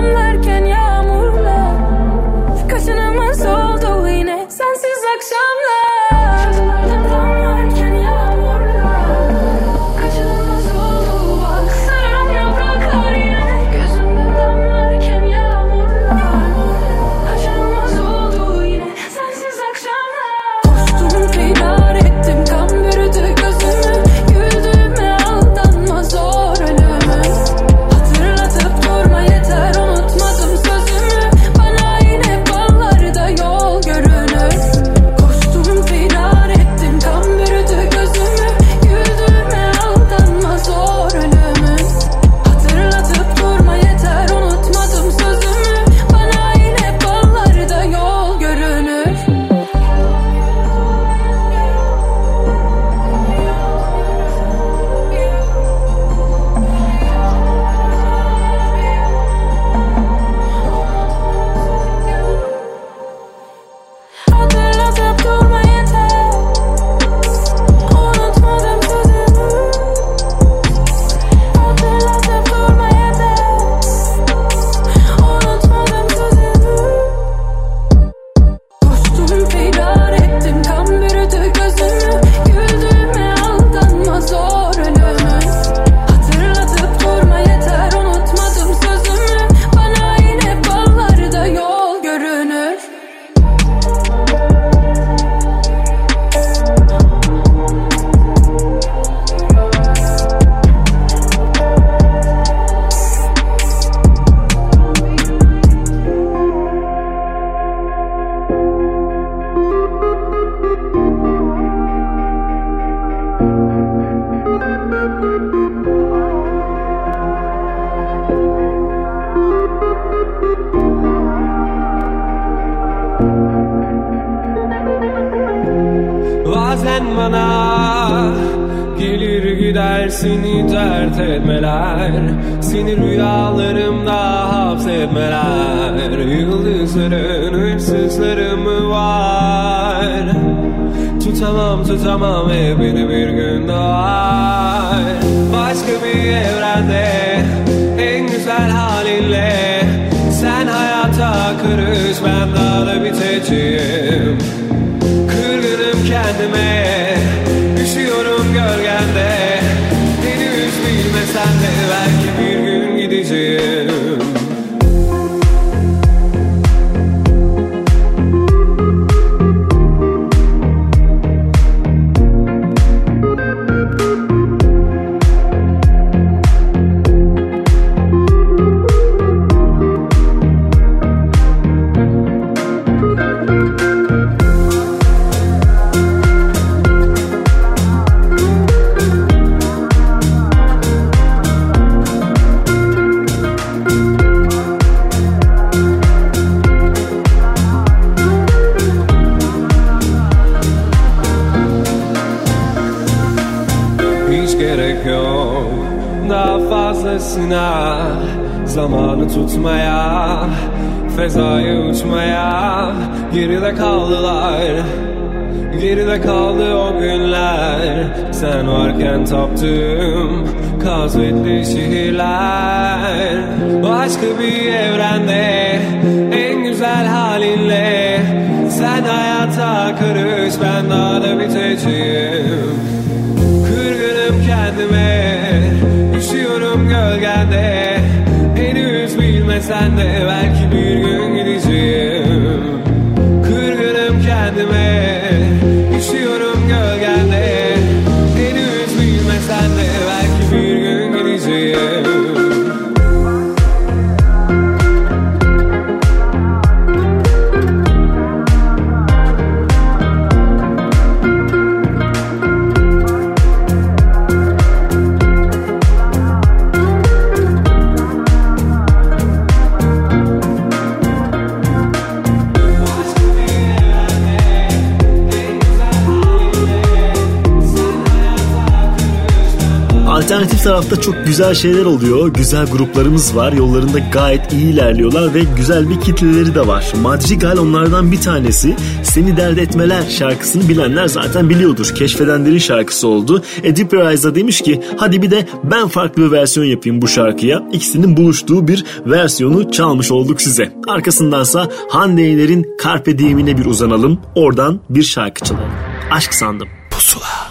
[280.64, 282.28] tarafta çok güzel şeyler oluyor.
[282.28, 283.52] Güzel gruplarımız var.
[283.52, 286.92] Yollarında gayet iyi ilerliyorlar ve güzel bir kitleleri de var.
[287.02, 288.76] Madrigal onlardan bir tanesi.
[289.02, 291.94] Seni Dert Etmeler şarkısını bilenler zaten biliyordur.
[291.94, 293.42] Keşfedenlerin şarkısı oldu.
[293.62, 297.62] Edip Riza demiş ki hadi bir de ben farklı bir versiyon yapayım bu şarkıya.
[297.72, 300.72] İkisinin buluştuğu bir versiyonu çalmış olduk size.
[300.88, 304.20] Arkasındansa Hande Yener'in Carpe Diem'ine bir uzanalım.
[304.34, 305.72] Oradan bir şarkı çalalım.
[306.10, 306.68] Aşk sandım.
[306.90, 307.43] Pusula.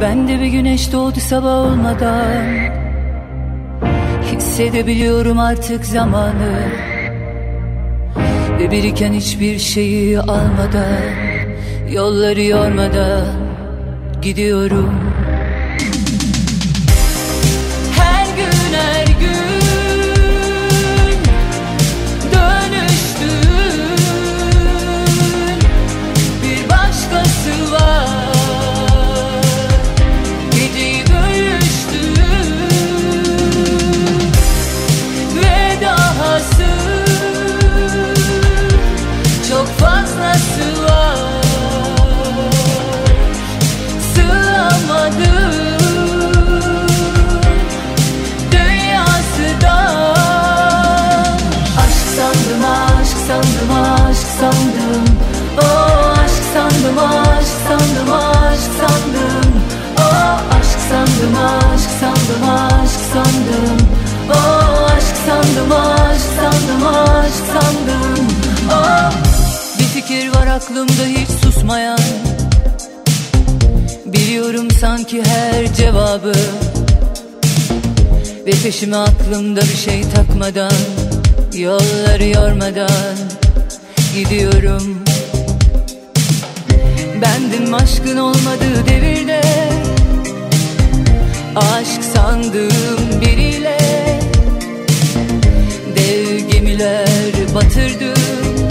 [0.00, 2.44] Ben de bir güneş doğdu sabah olmadan.
[4.32, 6.58] Hissedebiliyorum artık zamanı.
[8.58, 11.30] Ve biriken hiçbir şeyi almadan
[11.92, 13.26] Yolları yormadan
[14.22, 14.94] gidiyorum
[65.40, 68.26] sandım aşk sandım aşk sandım.
[68.70, 69.12] Oh
[69.78, 71.98] Bir fikir var aklımda hiç susmayan.
[74.06, 76.32] Biliyorum sanki her cevabı.
[78.46, 80.72] Ve peşime aklımda bir şey takmadan
[81.54, 83.16] Yolları yormadan
[84.14, 85.04] gidiyorum.
[87.22, 89.40] Bendim aşkın olmadığı devirde
[91.56, 94.09] Aşk sandığım biriyle
[96.10, 98.68] Dev gemiler batırdım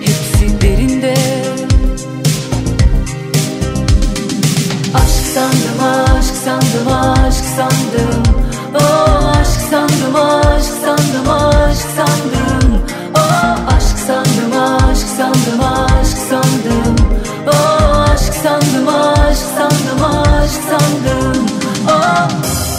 [0.00, 1.14] Hepsi derinde.
[4.94, 8.22] Aşk sandım aşk sandım aşk sandım.
[8.74, 12.82] Oh aşk sandım aşk sandım aşk sandım.
[13.16, 16.96] Oh aşk sandım aşk sandım aşk sandım.
[17.46, 21.46] Oh aşk sandım aşk sandım aşk sandım.
[21.88, 22.71] Oh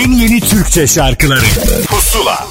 [0.00, 1.44] en yeni Türkçe şarkıları
[1.86, 2.46] Pusula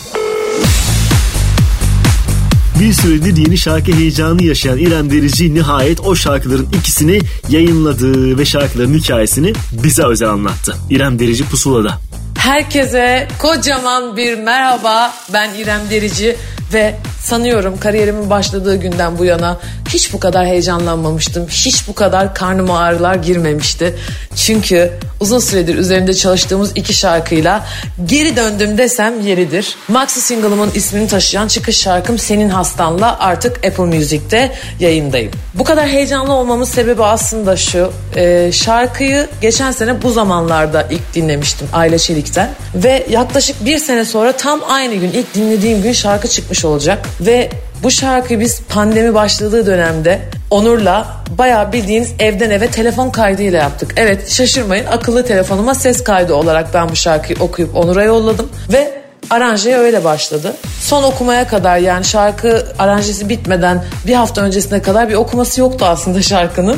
[2.79, 7.19] Bir süredir yeni şarkı heyecanı yaşayan İrem Derici nihayet o şarkıların ikisini
[7.49, 9.53] yayınladı ve şarkıların hikayesini
[9.83, 10.75] bize özel anlattı.
[10.89, 11.97] İrem Derici Pusula'da.
[12.37, 15.13] Herkese kocaman bir merhaba.
[15.33, 16.35] Ben İrem Derici
[16.73, 19.59] ve sanıyorum kariyerimin başladığı günden bu yana
[19.93, 21.47] hiç bu kadar heyecanlanmamıştım.
[21.47, 23.95] Hiç bu kadar karnıma ağrılar girmemişti.
[24.35, 27.65] Çünkü uzun süredir üzerinde çalıştığımız iki şarkıyla
[28.05, 29.75] geri döndüm desem yeridir.
[29.87, 35.31] Maxi single'ımın ismini taşıyan çıkış şarkım Senin Hastan'la artık Apple Music'te yayındayım.
[35.53, 37.91] Bu kadar heyecanlı olmamın sebebi aslında şu.
[38.15, 42.49] e, şarkıyı geçen sene bu zamanlarda ilk dinlemiştim Aile Çelik'ten.
[42.75, 47.05] Ve yaklaşık bir sene sonra tam aynı gün ilk dinlediğim gün şarkı çıkmış olacak.
[47.21, 47.49] Ve
[47.83, 51.07] bu şarkıyı biz pandemi başladığı dönemde Onur'la
[51.37, 53.93] bayağı bildiğiniz evden eve telefon kaydıyla yaptık.
[53.97, 58.49] Evet şaşırmayın akıllı telefonuma ses kaydı olarak ben bu şarkıyı okuyup Onur'a yolladım.
[58.73, 58.91] Ve
[59.29, 60.55] aranjeye öyle başladı.
[60.81, 66.21] Son okumaya kadar yani şarkı aranjesi bitmeden bir hafta öncesine kadar bir okuması yoktu aslında
[66.21, 66.77] şarkının.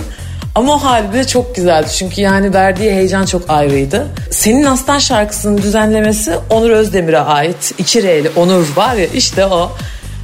[0.56, 4.08] Ama o hali de çok güzeldi çünkü yani verdiği heyecan çok ayrıydı.
[4.32, 7.74] Senin Aslan şarkısının düzenlemesi Onur Özdemir'e ait.
[7.78, 9.72] İki R'li Onur var ya işte o.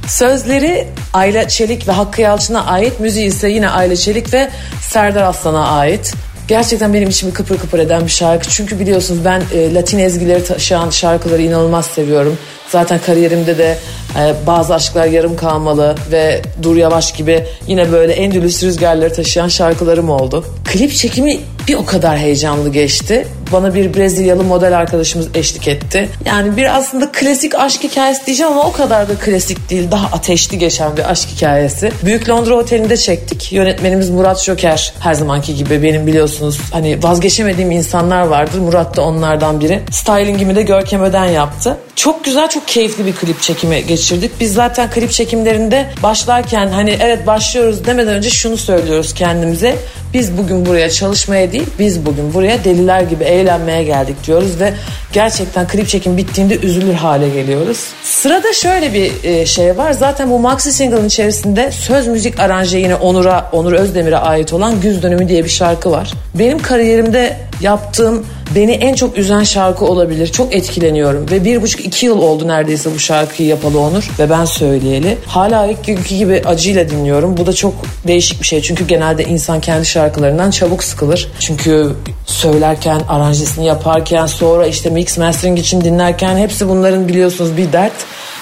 [0.06, 3.00] Sözleri Ayla Çelik ve Hakkı Yalçın'a ait.
[3.00, 4.48] Müziği ise yine Ayla Çelik ve
[4.80, 6.14] Serdar Aslan'a ait.
[6.48, 8.48] Gerçekten benim içimi kıpır kıpır eden bir şarkı.
[8.48, 12.38] Çünkü biliyorsunuz ben e, Latin ezgileri taşıyan şarkıları inanılmaz seviyorum.
[12.68, 13.78] Zaten kariyerimde de
[14.18, 20.10] e, bazı aşklar yarım kalmalı ve Dur Yavaş gibi yine böyle Endülüs rüzgarları taşıyan şarkılarım
[20.10, 20.44] oldu.
[20.64, 23.26] Klip çekimi bir o kadar heyecanlı geçti.
[23.52, 26.08] Bana bir Brezilyalı model arkadaşımız eşlik etti.
[26.24, 29.90] Yani bir aslında klasik aşk hikayesi diyeceğim ama o kadar da klasik değil.
[29.90, 31.92] Daha ateşli geçen bir aşk hikayesi.
[32.04, 33.52] Büyük Londra Oteli'nde çektik.
[33.52, 38.58] Yönetmenimiz Murat Şoker her zamanki gibi benim biliyorsunuz hani vazgeçemediğim insanlar vardır.
[38.58, 39.80] Murat da onlardan biri.
[39.90, 41.76] Stylingimi de Görkem Öden yaptı.
[41.96, 44.30] Çok güzel, çok keyifli bir klip çekimi geçirdik.
[44.40, 49.76] Biz zaten klip çekimlerinde başlarken hani evet başlıyoruz demeden önce şunu söylüyoruz kendimize.
[50.14, 54.74] Biz bugün buraya çalışmaya değil, biz bugün buraya deliler gibi eğlenmeye geldik diyoruz ve
[55.12, 57.84] gerçekten klip çekim bittiğinde üzülür hale geliyoruz.
[58.02, 59.92] Sırada şöyle bir e, şey var.
[59.92, 65.02] Zaten bu maxi single'ın içerisinde söz müzik aranje yine Onur'a, Onur Özdemir'e ait olan Güz
[65.02, 66.12] Dönümü diye bir şarkı var.
[66.34, 70.26] Benim kariyerimde yaptığım beni en çok üzen şarkı olabilir.
[70.26, 74.44] Çok etkileniyorum ve bir buçuk iki yıl oldu neredeyse bu şarkıyı yapalı Onur ve ben
[74.44, 75.18] söyleyeli.
[75.26, 77.36] Hala ilk günkü gibi acıyla dinliyorum.
[77.36, 77.74] Bu da çok
[78.06, 81.28] değişik bir şey çünkü genelde insan kendi şarkılarından çabuk sıkılır.
[81.38, 81.92] Çünkü
[82.26, 87.92] söylerken, aranjesini yaparken, sonra işte mix mastering için dinlerken hepsi bunların biliyorsunuz bir dert.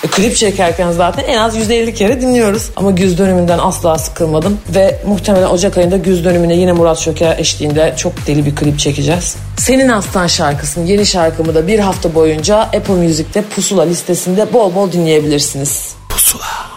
[0.06, 2.70] E, klip çekerken zaten en az 150 kere dinliyoruz.
[2.76, 4.58] Ama güz dönümünden asla sıkılmadım.
[4.74, 9.36] Ve muhtemelen Ocak ayında güz dönümüne yine Murat Şöker eşliğinde çok deli bir klip çekeceğiz.
[9.58, 14.92] Senin Aslan şarkısının yeni şarkımı da bir hafta boyunca Apple Music'te Pusula listesinde bol bol
[14.92, 15.94] dinleyebilirsiniz.
[16.08, 16.75] Pusula.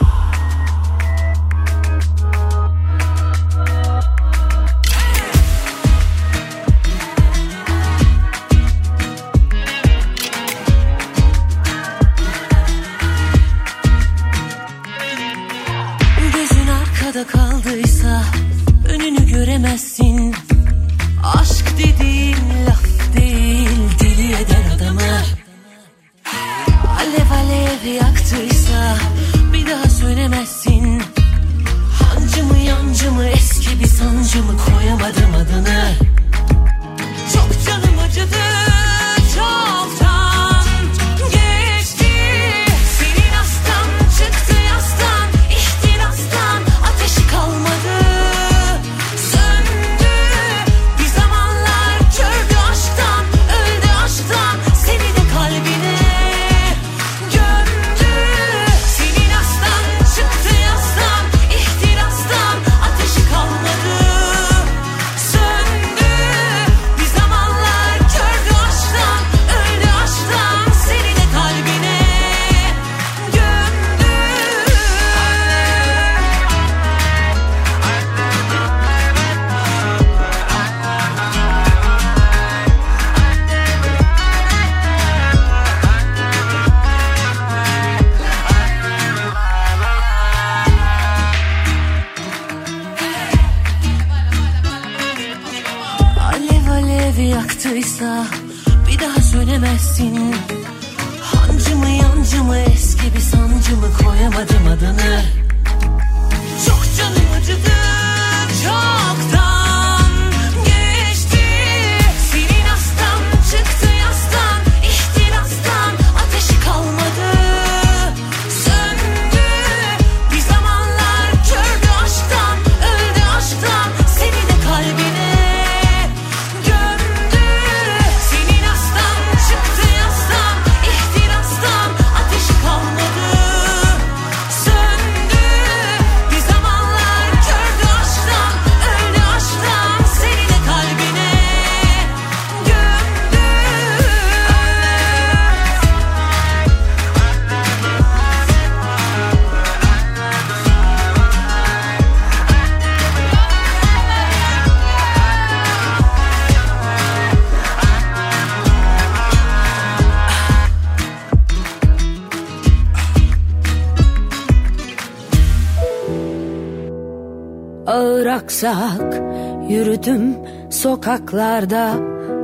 [168.49, 169.21] Aksak
[169.69, 170.35] yürüdüm
[170.69, 171.93] sokaklarda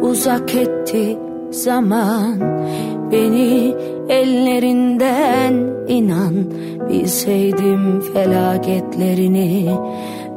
[0.02, 1.18] uzak etti
[1.52, 2.40] zaman.
[3.12, 3.76] Beni
[4.10, 5.54] ellerinden
[5.88, 6.36] inan
[6.90, 9.70] bilseydim felaketlerini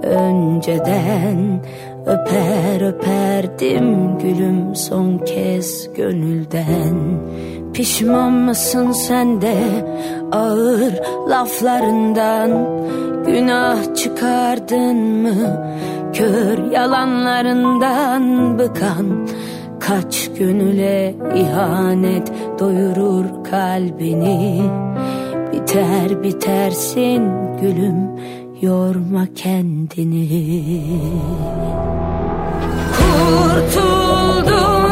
[0.02, 1.60] önceden.
[2.06, 7.20] Öper öperdim gülüm son kez gönülden
[7.78, 9.56] pişman mısın sen de
[10.32, 10.92] ağır
[11.28, 12.50] laflarından?
[13.26, 15.66] Günah çıkardın mı?
[16.12, 19.28] Kör yalanlarından bıkan
[19.80, 24.62] Kaç gönüle ihanet doyurur kalbini?
[25.52, 27.22] Biter bitersin
[27.60, 28.10] gülüm
[28.60, 30.82] yorma kendini.
[32.98, 34.88] Kurtuldun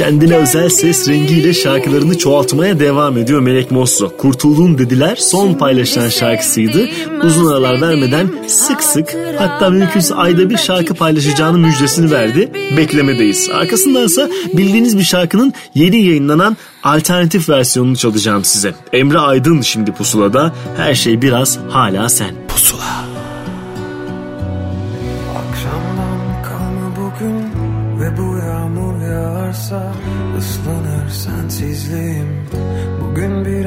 [0.00, 4.16] Kendine özel ses rengiyle şarkılarını çoğaltmaya devam ediyor Melek Mosso.
[4.16, 6.88] Kurtuldun dediler son paylaşılan şarkısıydı.
[7.24, 12.52] Uzun aralar vermeden sık sık hatta mümkünse ayda bir şarkı paylaşacağının müjdesini verdi.
[12.76, 13.50] Beklemedeyiz.
[13.50, 18.74] Arkasındansa bildiğiniz bir şarkının yeni yayınlanan alternatif versiyonunu çalacağım size.
[18.92, 20.54] Emre Aydın şimdi pusulada.
[20.76, 22.34] Her şey biraz hala sen.
[22.48, 23.09] Pusula.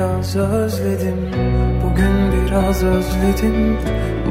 [0.03, 1.31] Biraz özledim,
[1.83, 3.77] bugün biraz özledim.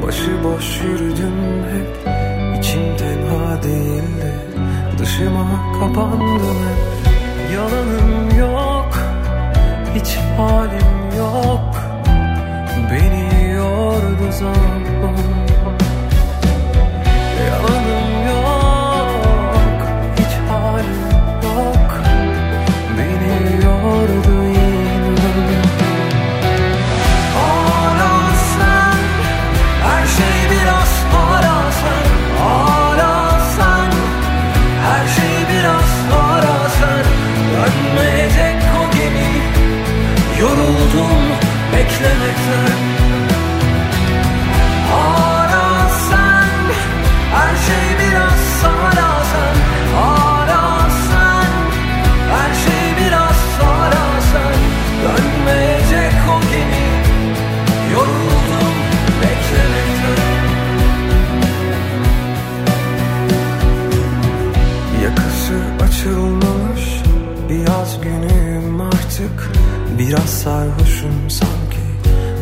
[0.05, 2.13] Başıboş yürüdüm hep,
[2.59, 4.33] içim tenha değildi
[4.99, 5.47] Dışıma
[5.79, 7.13] kapandım hep,
[7.53, 8.97] yalanım yok
[9.95, 11.75] Hiç halim yok,
[12.91, 15.12] beni yordu zaman
[70.43, 71.83] sarhoşum sanki.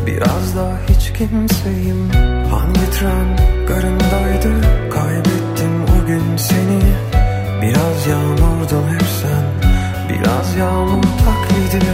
[0.06, 2.10] Biraz da hiç kimseyim.
[2.52, 3.38] Hangi tren
[3.68, 4.52] garındaydı?
[4.90, 6.82] Kaybettim o gün seni.
[7.62, 9.72] Biraz yağmurdun hep sen
[10.10, 11.86] Biraz yağmur taklidi.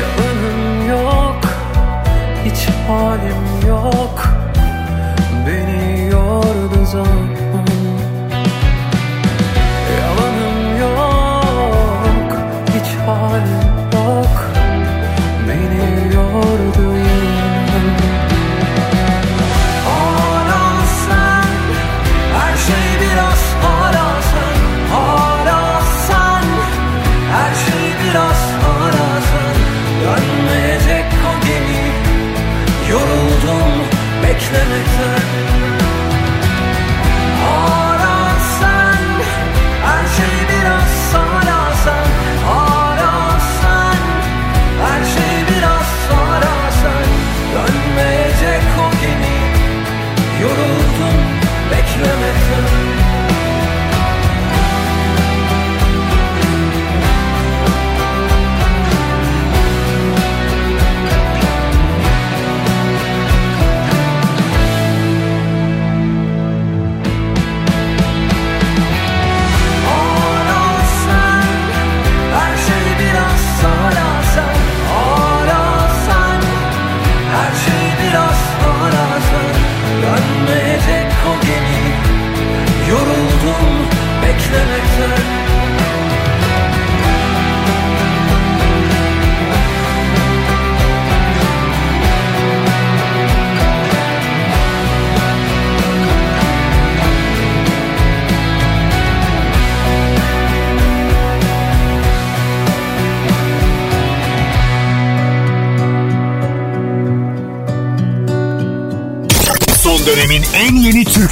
[0.00, 1.40] Yalanım yok.
[2.44, 4.28] Hiç halim yok.
[5.46, 7.33] Beni yordu zaman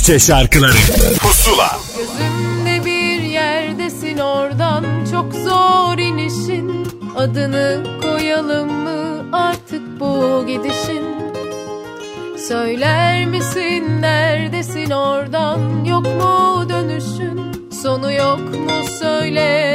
[0.03, 0.73] Türkçe şarkıları.
[1.21, 1.79] Pusula.
[1.99, 6.87] Gözümde bir yerdesin oradan çok zor inişin.
[7.17, 11.05] Adını koyalım mı artık bu gidişin?
[12.49, 17.71] Söyler misin neredesin oradan yok mu dönüşün?
[17.83, 19.72] Sonu yok mu söyle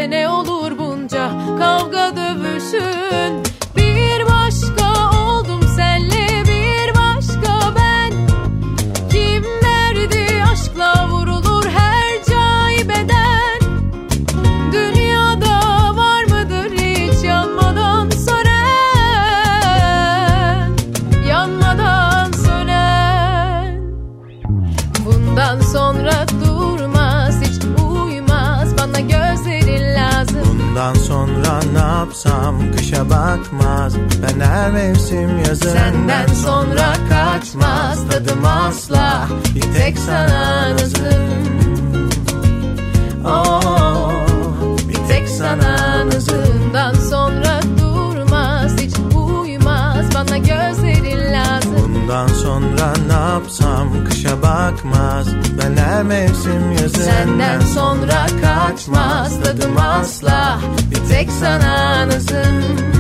[33.38, 33.94] bakmaz
[34.24, 38.10] Ben her mevsim yazın Senden sonra kaçmaz.
[38.10, 39.28] Tadım asla.
[39.56, 41.28] Bir tek sana nazım.
[43.26, 44.12] Oh,
[44.90, 48.72] Bir tek sana nazımdan sonra durmaz.
[48.82, 50.06] Hiç uyumaz.
[50.16, 51.94] Bana gözlerin lazım.
[51.96, 54.06] Bundan sonra ne yapsam?
[54.10, 55.28] Kışa bakmaz.
[55.62, 59.44] Ben her mevsim yazın Senden sonra kaçmaz.
[59.44, 60.60] Tadım asla.
[60.92, 62.97] Bir tek sana nazım.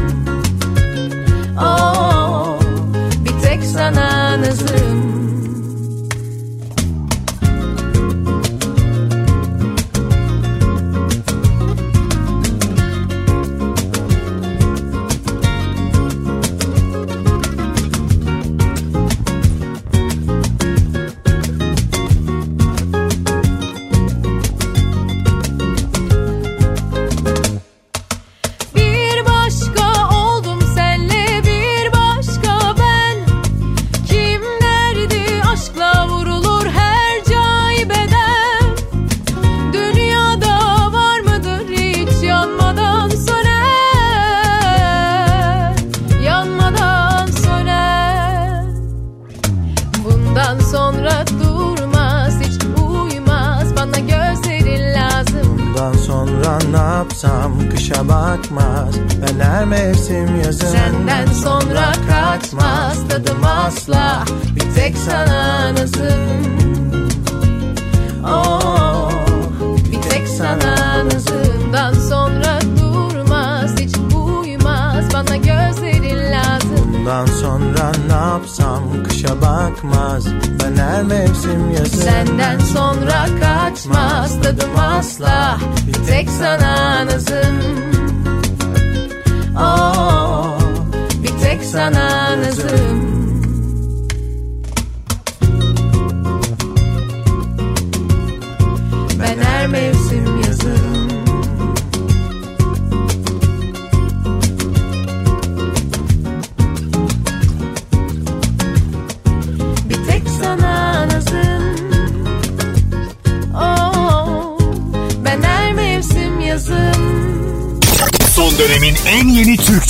[1.59, 2.59] Oh,
[3.25, 5.26] bir tek sana nazım.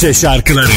[0.08, 0.68] Türkçe şarkıları.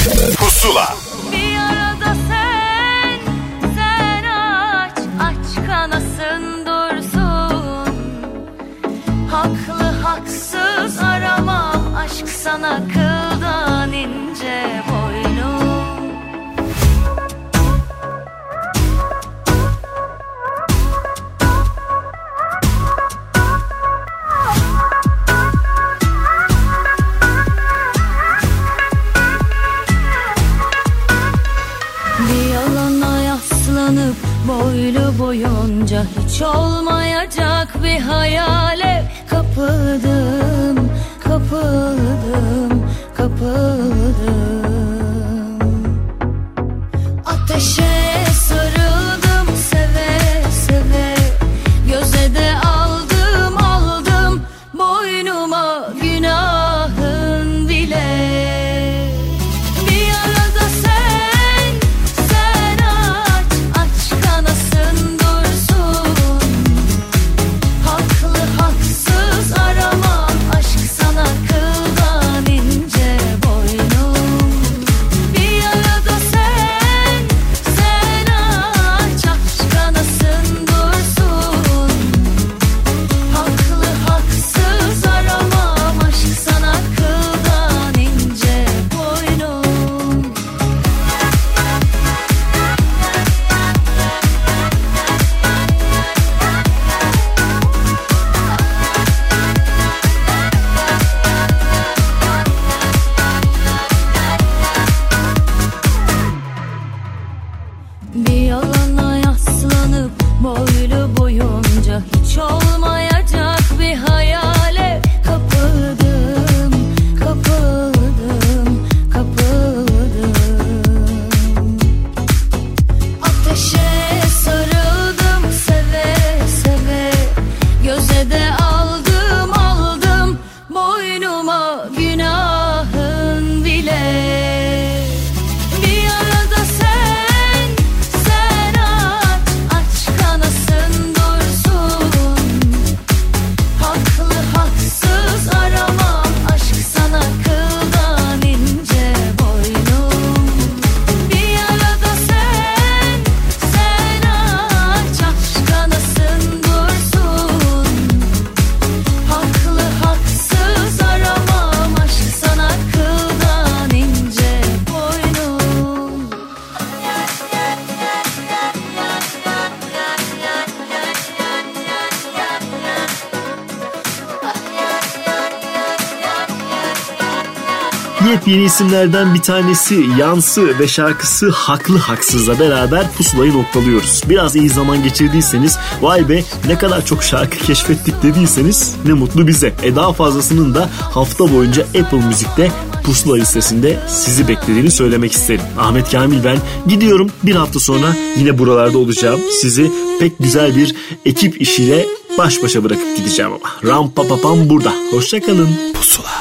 [178.50, 184.22] Yepyeni isimlerden bir tanesi Yansı ve şarkısı Haklı Haksız'la beraber pusulayı noktalıyoruz.
[184.28, 189.74] Biraz iyi zaman geçirdiyseniz vay be ne kadar çok şarkı keşfettik dediyseniz ne mutlu bize.
[189.82, 192.70] E daha fazlasının da hafta boyunca Apple Müzik'te
[193.04, 195.64] pusula listesinde sizi beklediğini söylemek isterim.
[195.78, 199.40] Ahmet Kamil ben gidiyorum bir hafta sonra yine buralarda olacağım.
[199.60, 199.90] Sizi
[200.20, 200.94] pek güzel bir
[201.24, 202.06] ekip işiyle
[202.38, 203.92] baş başa bırakıp gideceğim ama.
[203.92, 204.92] Ram pa pa pam burada.
[205.10, 205.68] Hoşçakalın.
[205.94, 206.39] Pusula.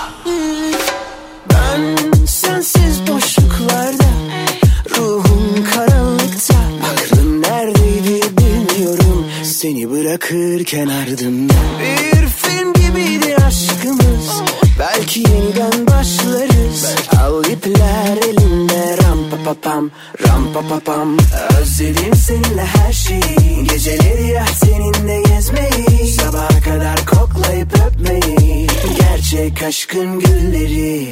[23.39, 28.67] Her şeyi Geceleri ya seninle gezmeyi Sabaha kadar koklayıp öpmeyi
[28.99, 31.07] Gerçek aşkın gülleri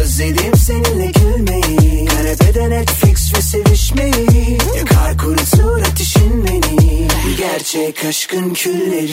[0.00, 7.08] Özledim seninle gülmeyi Kanepede Netflix ve sevişmeyi Yakar kurutur ateşin beni
[7.38, 9.10] Gerçek aşkın külleri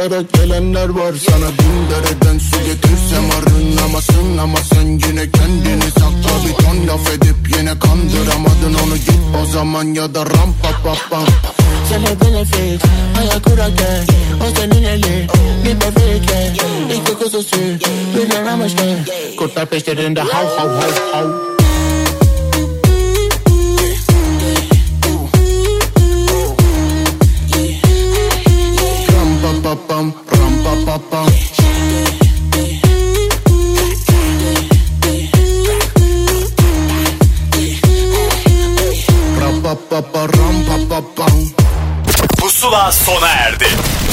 [0.00, 1.14] Koşarak gelenler var.
[1.30, 7.36] Sana bin dereden su getirsem arınamazsın Ama sen yine kendini sakla bir ton laf edip
[7.58, 8.94] yine kandıramadın onu.
[8.96, 11.20] Git o zaman ya da rampa pa pa
[11.88, 12.82] Sana benefit
[13.18, 14.04] ayak kurarken
[14.42, 15.28] o senin eli.
[15.64, 16.52] Bir bebekle
[16.94, 17.56] İki kuzusu.
[18.16, 18.96] Birden amaçlı
[19.38, 20.20] Kurtlar peşlerinde.
[20.20, 21.49] Hav hav hav hav